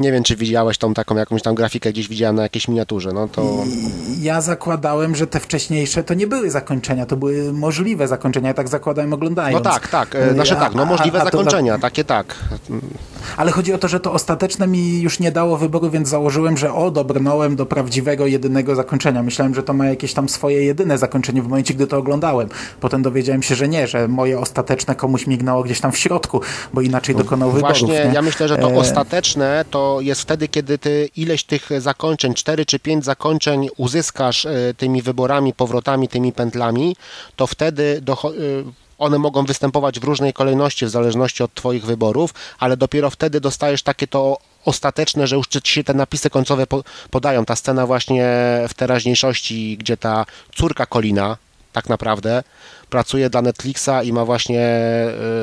[0.00, 3.28] Nie wiem, czy widziałeś tą taką jakąś tam grafikę, gdzieś widziałem na jakiejś miniaturze, no
[3.28, 3.64] to...
[4.20, 8.68] Ja zakładałem, że te wcześniejsze to nie były zakończenia, to były możliwe zakończenia, ja tak
[8.68, 9.64] zakładałem No oglądając.
[9.64, 12.34] tak, tak, e, znaczy A- tak, no a- możliwe a to- zakończenia, takie tak.
[13.36, 16.72] Ale chodzi o to, że to ostateczne mi już nie dało wyboru, więc założyłem, że
[16.74, 19.22] o, dobrnąłem do prawdziwego, jedynego zakończenia.
[19.22, 22.48] Myślałem, że to ma jakieś tam swoje jedyne zakończenie w momencie, gdy to oglądałem.
[22.80, 26.40] Potem dowiedziałem się, że nie, że moje ostateczne komuś mignęło gdzieś tam w środku,
[26.74, 27.80] bo inaczej dokonał wyborów.
[27.80, 28.14] No Właśnie, nie?
[28.14, 32.66] ja myślę, że to E, ostateczne to jest wtedy, kiedy ty ileś tych zakończeń, cztery
[32.66, 36.96] czy pięć zakończeń uzyskasz e, tymi wyborami, powrotami, tymi pętlami,
[37.36, 38.16] to wtedy e,
[38.98, 43.82] one mogą występować w różnej kolejności w zależności od Twoich wyborów, ale dopiero wtedy dostajesz
[43.82, 47.44] takie to ostateczne, że już ci się te napisy końcowe po, podają.
[47.44, 48.26] Ta scena właśnie
[48.68, 51.36] w teraźniejszości, gdzie ta córka Kolina
[51.72, 52.42] tak naprawdę
[52.90, 54.68] pracuje dla Netflixa i ma właśnie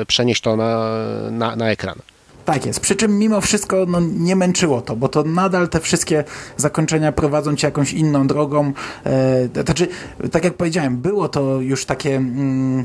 [0.02, 0.84] y, przenieść to na,
[1.30, 1.98] na, na ekran.
[2.44, 2.80] Tak jest.
[2.80, 6.24] Przy czym mimo wszystko no, nie męczyło to, bo to nadal te wszystkie
[6.56, 8.72] zakończenia prowadzą cię jakąś inną drogą.
[9.06, 9.88] E, znaczy,
[10.32, 12.16] tak jak powiedziałem, było to już takie.
[12.16, 12.84] Mm,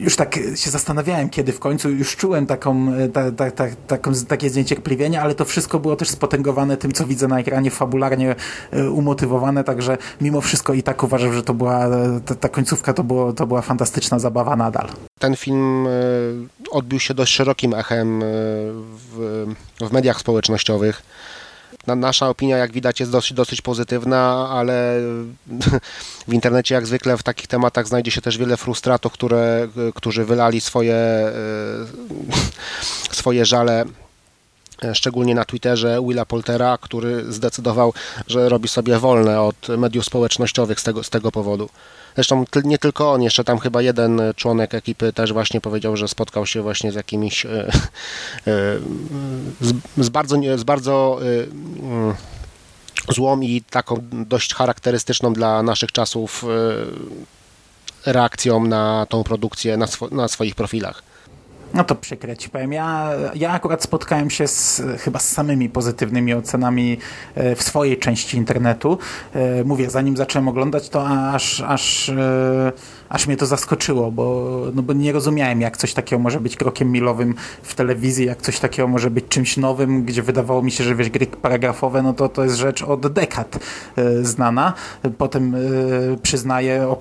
[0.00, 4.12] już tak się zastanawiałem, kiedy w końcu już czułem taką, e, ta, ta, ta, taką,
[4.28, 8.34] takie zniecierpliwienie, ale to wszystko było też spotęgowane tym, co widzę na ekranie, fabularnie
[8.70, 12.92] e, umotywowane, także mimo wszystko i tak uważam, że to była, e, ta, ta końcówka
[12.92, 14.88] to, było, to była fantastyczna zabawa nadal.
[15.18, 15.86] Ten film
[16.70, 19.46] odbił się dość szerokim echem w,
[19.80, 21.02] w mediach społecznościowych
[21.86, 25.00] nasza opinia, jak widać, jest dosyć, dosyć pozytywna, ale
[26.28, 30.60] w internecie, jak zwykle, w takich tematach znajdzie się też wiele frustratów, które, którzy wylali
[30.60, 31.32] swoje, e,
[33.20, 33.84] swoje żale
[34.84, 37.92] e, szczególnie na Twitterze Willa Poltera, który zdecydował,
[38.26, 41.68] że robi sobie wolne od mediów społecznościowych z tego, z tego powodu.
[42.14, 46.46] Zresztą nie tylko on, jeszcze tam chyba jeden członek ekipy też właśnie powiedział, że spotkał
[46.46, 47.70] się właśnie z jakimiś e, e,
[49.60, 51.26] z, z bardzo, z bardzo e,
[51.82, 52.14] mm,
[53.08, 56.44] złą i taką dość charakterystyczną dla naszych czasów
[58.06, 61.09] reakcją na tą produkcję na, na swoich profilach.
[61.74, 62.72] No to przykre ci powiem.
[62.72, 66.98] Ja, ja akurat spotkałem się z, chyba z samymi pozytywnymi ocenami
[67.34, 68.98] e, w swojej części internetu.
[69.34, 72.72] E, mówię, zanim zacząłem oglądać to aż, aż, e,
[73.08, 76.92] aż mnie to zaskoczyło, bo, no bo nie rozumiałem jak coś takiego może być krokiem
[76.92, 80.94] milowym w telewizji, jak coś takiego może być czymś nowym, gdzie wydawało mi się, że
[80.94, 83.58] wiesz, gry paragrafowe, no to to jest rzecz od dekad
[84.22, 84.72] znana.
[85.18, 85.56] Potem
[86.22, 86.94] przyznaję,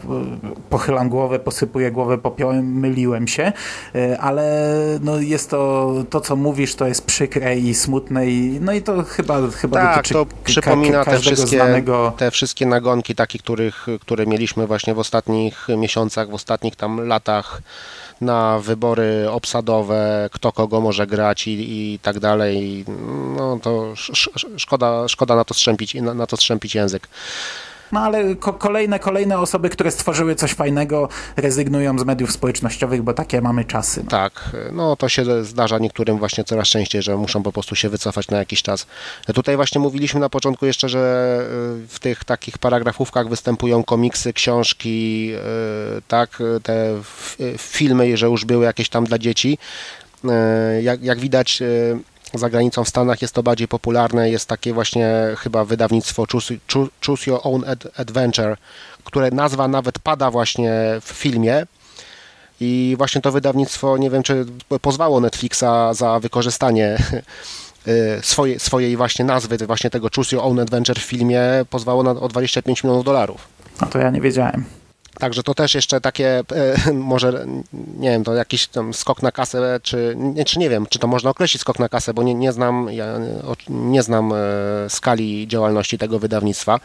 [0.70, 3.52] pochylam głowę, posypuję głowę popiołem, myliłem się,
[4.20, 4.59] ale
[5.02, 9.04] no jest to, to co mówisz, to jest przykre i smutne i no i to
[9.04, 12.14] chyba, chyba tak, dotyczy to przypomina te wszystkie, znanego...
[12.18, 17.62] te wszystkie nagonki takie, których, które mieliśmy właśnie w ostatnich miesiącach, w ostatnich tam latach
[18.22, 22.86] na wybory obsadowe, kto kogo może grać i, i tak dalej.
[23.38, 23.94] No to
[24.58, 27.08] szkoda, szkoda na to strzępić, na, na to strzępić język.
[27.92, 33.14] No ale ko kolejne, kolejne osoby, które stworzyły coś fajnego, rezygnują z mediów społecznościowych, bo
[33.14, 34.04] takie mamy czasy.
[34.04, 34.10] No.
[34.10, 38.28] Tak, no to się zdarza niektórym właśnie coraz częściej, że muszą po prostu się wycofać
[38.28, 38.88] na jakiś czas.
[39.36, 41.00] Tutaj właśnie mówiliśmy na początku jeszcze, że
[41.84, 45.32] y, w tych takich paragrafówkach występują komiksy, książki,
[45.98, 47.02] y, tak, te
[47.58, 49.58] filmy, że już były jakieś tam dla dzieci.
[50.26, 51.64] Y, jak, jak widać
[52.34, 54.30] za granicą w Stanach jest to bardziej popularne.
[54.30, 56.26] Jest takie właśnie chyba wydawnictwo
[57.06, 57.64] Choose, Your Own
[57.98, 58.58] Adventure,
[59.04, 61.66] które nazwa nawet pada właśnie w filmie.
[62.62, 64.46] I właśnie to wydawnictwo, nie wiem czy
[64.82, 66.98] pozwało Netflixa za wykorzystanie
[67.88, 72.12] y, swojej, swojej właśnie nazwy, właśnie tego Choose Your Own Adventure w filmie, pozwało na,
[72.12, 73.48] o 25 milionów dolarów.
[73.80, 74.79] A to ja nie wiedziałem.
[75.20, 76.44] Także to też jeszcze takie,
[76.88, 80.86] e, może, nie wiem, to jakiś tam skok na kasę, czy nie, czy nie wiem,
[80.90, 83.20] czy to można określić skok na kasę, bo nie, nie znam, ja
[83.70, 84.36] nie znam e,
[84.90, 86.80] skali działalności tego wydawnictwa,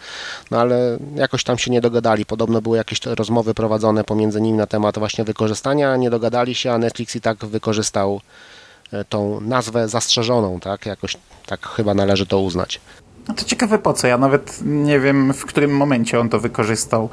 [0.50, 2.26] no ale jakoś tam się nie dogadali.
[2.26, 6.78] Podobno były jakieś rozmowy prowadzone pomiędzy nimi na temat właśnie wykorzystania, nie dogadali się, a
[6.78, 8.20] Netflix i tak wykorzystał
[8.92, 10.86] e, tą nazwę zastrzeżoną, tak?
[10.86, 11.16] Jakoś
[11.46, 12.80] tak chyba należy to uznać.
[13.28, 14.06] No to ciekawe po co.
[14.06, 17.10] Ja nawet nie wiem, w którym momencie on to wykorzystał.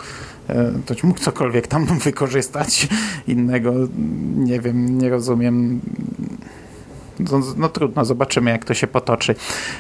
[0.50, 2.88] E, to mógł cokolwiek tam wykorzystać
[3.28, 3.74] innego.
[4.36, 5.82] Nie wiem, nie rozumiem.
[7.20, 9.36] No, no trudno, zobaczymy jak to się potoczy.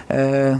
[0.09, 0.59] E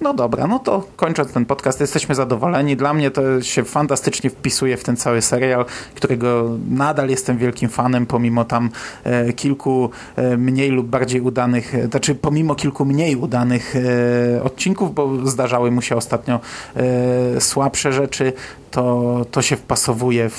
[0.00, 2.76] no dobra, no to kończąc ten podcast, jesteśmy zadowoleni.
[2.76, 8.06] Dla mnie to się fantastycznie wpisuje w ten cały serial, którego nadal jestem wielkim fanem,
[8.06, 8.70] pomimo tam
[9.04, 14.94] e, kilku e, mniej lub bardziej udanych, e, znaczy pomimo kilku mniej udanych e, odcinków,
[14.94, 16.40] bo zdarzały mu się ostatnio
[16.76, 18.32] e, słabsze rzeczy,
[18.70, 20.34] to, to się wpasowuje w,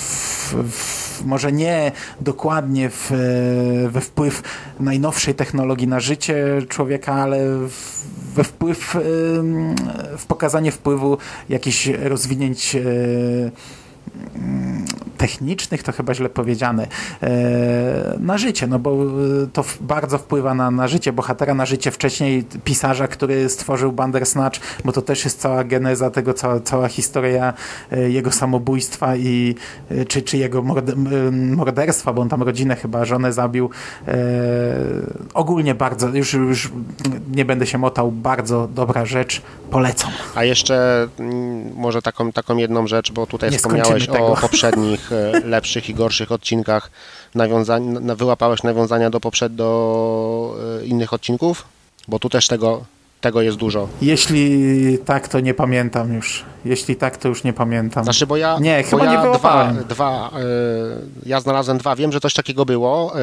[0.71, 3.12] w, może nie dokładnie w,
[3.89, 4.43] we wpływ
[4.80, 8.02] najnowszej technologii na życie człowieka, ale w,
[8.36, 8.98] we wpływ,
[10.17, 11.17] w pokazanie wpływu
[11.50, 12.82] jakichś rozwinięć e,
[15.21, 16.88] technicznych, to chyba źle powiedziane,
[17.24, 18.97] e, na życie, no bo e,
[19.54, 24.91] to bardzo wpływa na, na życie bohatera, na życie wcześniej pisarza, który stworzył Bandersnatch, bo
[24.91, 27.54] to też jest cała geneza tego, cała, cała historia
[27.91, 29.56] e, jego samobójstwa i
[30.08, 30.63] czy, czy jego
[31.32, 33.69] morderstwa, bo on tam rodzinę chyba, żonę zabił.
[35.34, 36.72] Ogólnie bardzo, już, już
[37.36, 39.41] nie będę się motał, bardzo dobra rzecz,
[39.72, 40.12] polecam.
[40.36, 45.39] A jeszcze mm, może taką, taką jedną rzecz, bo tutaj nie wspomniałeś o poprzednich e,
[45.39, 46.91] lepszych i gorszych odcinkach
[47.36, 51.66] nawiązań, na, wyłapałeś nawiązania do poprzed do e, innych odcinków?
[52.08, 52.84] Bo tu też tego,
[53.22, 53.88] tego jest dużo.
[54.02, 56.43] Jeśli tak, to nie pamiętam już.
[56.66, 58.04] Jeśli tak, to już nie pamiętam.
[58.04, 59.84] Znaczy, bo ja, Nie, bo chyba ja nie dwa, wyłapałem.
[59.89, 60.39] dwa e,
[61.26, 63.14] ja znalazłem dwa, wiem, że coś takiego było.
[63.16, 63.20] E,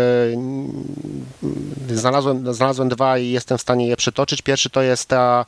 [1.97, 4.43] znalazłem, znalazłem dwa i jestem w stanie je przytoczyć.
[4.43, 5.45] Pierwszy to jest ta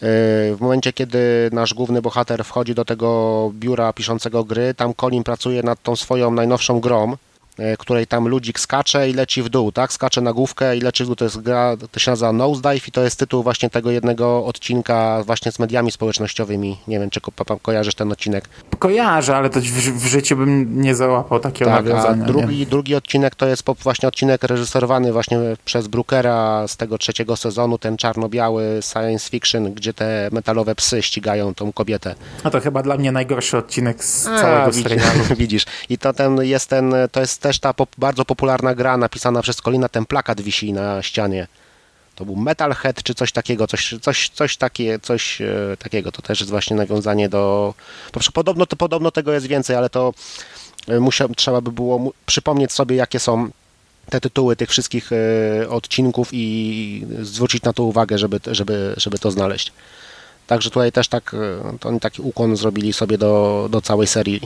[0.00, 5.62] w momencie, kiedy nasz główny bohater wchodzi do tego biura piszącego gry, tam Colin pracuje
[5.62, 7.16] nad tą swoją najnowszą grą,
[7.78, 9.92] której tam ludzik skacze i leci w dół, tak?
[9.92, 11.16] Skacze na główkę i leci w dół.
[11.16, 15.22] To jest gra, to się nazywa Nosedive i to jest tytuł właśnie tego jednego odcinka
[15.26, 16.78] właśnie z mediami społecznościowymi.
[16.88, 17.32] Nie wiem, czy ko-
[17.62, 18.48] kojarzysz ten odcinek.
[18.78, 22.16] Kojarzę, ale to w, w życiu bym nie załapał takiego Tak, a nawiązania.
[22.16, 22.32] nie.
[22.32, 27.78] drugi, drugi odcinek to jest właśnie odcinek reżyserowany właśnie przez Brookera z tego trzeciego sezonu,
[27.78, 32.14] ten czarno-biały science fiction, gdzie te metalowe psy ścigają tą kobietę.
[32.44, 35.20] No to chyba dla mnie najgorszy odcinek z A, całego widzi- serialu.
[35.36, 35.64] Widzisz.
[35.88, 39.88] I to ten jest ten, to jest też ta bardzo popularna gra napisana przez Colina,
[39.88, 41.46] ten plakat wisi na ścianie.
[42.14, 46.12] To był Metalhead czy coś takiego, coś, coś, coś, takie, coś e, takiego.
[46.12, 47.74] To też jest właśnie nawiązanie do...
[48.32, 50.14] Podobno, to, podobno tego jest więcej, ale to
[50.88, 53.50] e, musiał, trzeba by było mu- przypomnieć sobie, jakie są
[54.10, 59.30] te tytuły tych wszystkich e, odcinków i zwrócić na to uwagę, żeby, żeby, żeby to
[59.30, 59.72] znaleźć.
[60.46, 64.40] Także tutaj też tak, e, to oni taki ukłon zrobili sobie do, do całej serii.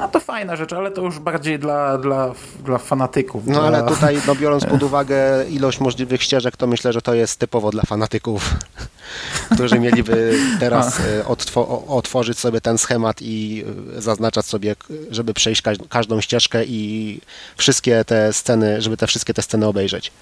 [0.00, 2.32] A to fajna rzecz, ale to już bardziej dla, dla,
[2.64, 3.46] dla fanatyków.
[3.46, 3.62] No dla...
[3.62, 7.70] ale tutaj, no, biorąc pod uwagę ilość możliwych ścieżek, to myślę, że to jest typowo
[7.70, 8.54] dla fanatyków,
[9.54, 13.64] którzy mieliby teraz e, odtwo- o- otworzyć sobie ten schemat i
[13.98, 14.76] e, zaznaczać sobie,
[15.10, 17.20] żeby przejść każ- każdą ścieżkę i
[17.56, 20.12] wszystkie te sceny, żeby te wszystkie te sceny obejrzeć.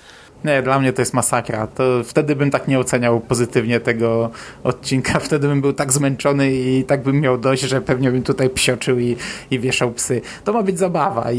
[0.44, 1.66] Nie, dla mnie to jest masakra.
[1.66, 4.30] To wtedy bym tak nie oceniał pozytywnie tego
[4.64, 5.18] odcinka.
[5.32, 8.98] Wtedy bym był tak zmęczony i tak bym miał dość, że pewnie bym tutaj psioczył
[8.98, 9.16] i,
[9.50, 10.20] i wieszał psy.
[10.44, 11.38] To ma być zabawa i,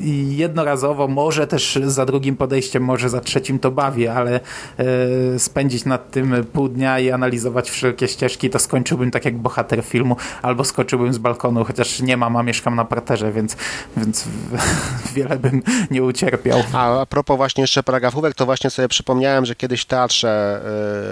[0.00, 4.40] i jednorazowo, może też za drugim podejściem, może za trzecim to bawi, ale
[4.78, 9.82] e, spędzić nad tym pół dnia i analizować wszelkie ścieżki, to skończyłbym tak jak bohater
[9.82, 13.56] filmu, albo skoczyłbym z balkonu, chociaż nie mam, a mieszkam na parterze, więc,
[13.96, 14.24] więc
[15.14, 16.62] wiele bym nie ucierpiał.
[16.72, 20.60] A a propos właśnie jeszcze paragrafówek, to właśnie sobie przypomniałem, że kiedyś w teatrze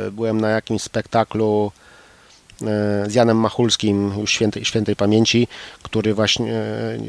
[0.07, 1.73] e, byłem na jakimś spektaklu
[2.63, 2.65] e,
[3.11, 5.49] z Janem Machulskim, już świętej, świętej pamięci,
[5.83, 6.63] który właśnie,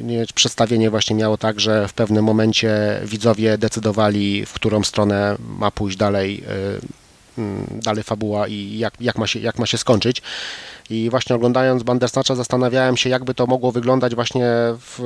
[0.04, 5.72] nie, przedstawienie właśnie miało tak, że w pewnym momencie widzowie decydowali, w którą stronę ma
[5.72, 6.44] pójść dalej,
[7.72, 10.22] dalej fabuła i jak, jak, ma się, jak ma się skończyć.
[10.90, 14.46] I właśnie oglądając Bandersnatcha zastanawiałem się, jakby to mogło wyglądać właśnie
[14.80, 15.00] w,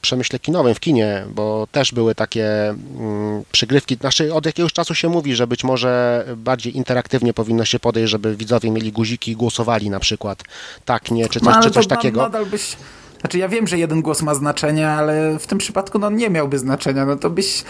[0.00, 3.96] przemyśle kinowym, w kinie, bo też były takie mm, przygrywki.
[3.96, 8.36] Znaczy od jakiegoś czasu się mówi, że być może bardziej interaktywnie powinno się podejść, żeby
[8.36, 10.42] widzowie mieli guziki i głosowali na przykład
[10.84, 12.22] tak, nie, czy coś, No, czy coś takiego.
[12.22, 12.76] Nadal byś...
[13.20, 16.58] Znaczy ja wiem, że jeden głos ma znaczenie, ale w tym przypadku no, nie miałby
[16.58, 17.06] znaczenia.
[17.06, 17.64] No to byś...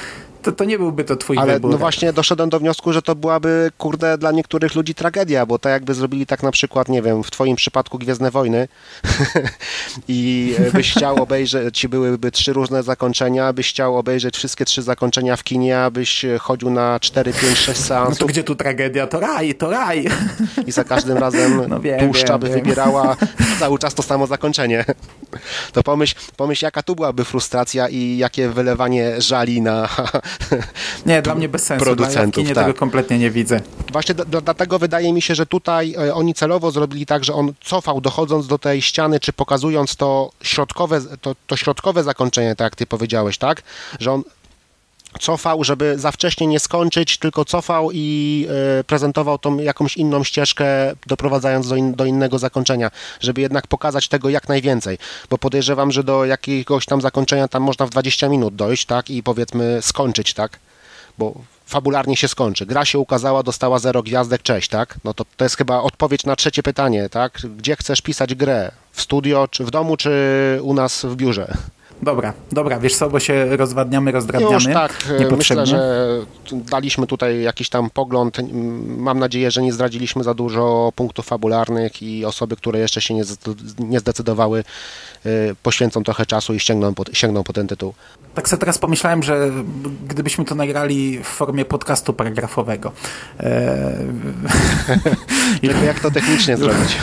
[0.47, 1.71] To, to nie byłby to twój Ale wybór.
[1.71, 5.73] no właśnie doszedłem do wniosku, że to byłaby, kurde, dla niektórych ludzi tragedia, bo tak
[5.73, 8.69] jakby zrobili tak na przykład, nie wiem, w twoim przypadku Gwiezdne Wojny
[10.09, 14.83] i e, byś chciał obejrzeć, ci byłyby trzy różne zakończenia, byś chciał obejrzeć wszystkie trzy
[14.83, 18.55] zakończenia w kinie, abyś e, chodził na 4, 5, 6 No to seansów gdzie tu
[18.55, 19.07] tragedia?
[19.07, 20.07] To raj, to raj.
[20.67, 22.59] i za każdym razem No wiem, tłuszcza wiem, by wiem.
[22.61, 23.17] wybierała
[23.61, 24.85] cały czas to samo zakończenie.
[25.73, 29.89] To pomyśl, pomyśl, jaka tu byłaby frustracja i jakie wylewanie żali na
[31.07, 31.85] Nie, dla mnie bez sensu.
[31.85, 32.65] Producentów, ja w kinie tak.
[32.65, 33.61] tego kompletnie nie widzę.
[33.93, 38.01] Właśnie dlatego wydaje mi się, że tutaj e, oni celowo zrobili tak, że on cofał,
[38.01, 42.87] dochodząc do tej ściany, czy pokazując to środkowe, to, to środkowe zakończenie, tak jak ty
[42.87, 43.63] powiedziałeś, tak?
[44.01, 44.23] Że on
[45.19, 48.47] cofał, żeby za wcześnie nie skończyć, tylko cofał i
[48.81, 50.67] e, prezentował tą jakąś inną ścieżkę,
[51.07, 52.91] doprowadzając do, in, do innego zakończenia,
[53.21, 54.99] żeby jednak pokazać tego jak najwięcej,
[55.31, 59.23] bo podejrzewam, że do jakiegoś tam zakończenia tam można w 20 minut dojść, tak, i
[59.23, 60.59] powiedzmy skończyć, tak,
[61.19, 61.35] bo
[61.67, 62.67] fabularnie się skończy.
[62.67, 64.99] Gra się ukazała, dostała zero gwiazdek, cześć, tak?
[65.05, 67.39] No to, to jest chyba odpowiedź na trzecie pytanie, tak?
[67.57, 68.73] Gdzie chcesz pisać grę?
[68.93, 70.11] W studio, czy w domu, czy
[70.63, 71.57] u nas w biurze?
[72.07, 74.55] Dobra, dobra, wiesz co, bo się rozwadniamy, rozdrabniamy.
[74.55, 76.07] Już tak, e, myślę, że
[76.53, 78.39] daliśmy tutaj jakiś tam pogląd.
[78.39, 83.15] M, Mam nadzieję, że nie zdradziliśmy za dużo punktów fabularnych i osoby, które jeszcze się
[83.79, 84.65] nie zdecydowały,
[85.27, 85.31] e,
[85.63, 87.95] poświęcą trochę czasu i sięgną po, sięgną po ten tytuł.
[88.37, 89.51] Tak sobie teraz pomyślałem, że
[90.09, 92.93] gdybyśmy to nagrali w formie podcastu paragrafowego.
[93.41, 93.97] E...
[95.61, 96.97] Tylko jak to technicznie zrobić?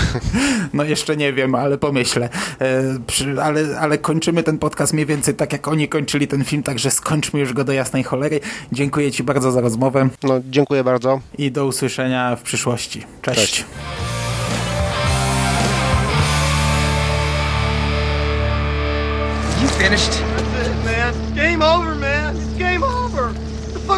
[0.73, 2.29] No jeszcze nie wiem, ale pomyślę.
[2.59, 6.63] E, przy, ale, ale kończymy ten podcast mniej więcej tak, jak oni kończyli ten film,
[6.63, 8.39] także skończmy już go do jasnej cholery.
[8.71, 11.21] Dziękuję Ci bardzo za rozmowę No, dziękuję bardzo.
[11.37, 13.03] i do usłyszenia w przyszłości.
[13.21, 13.39] Cześć.
[13.39, 13.65] Cześć.
[19.83, 20.22] finished?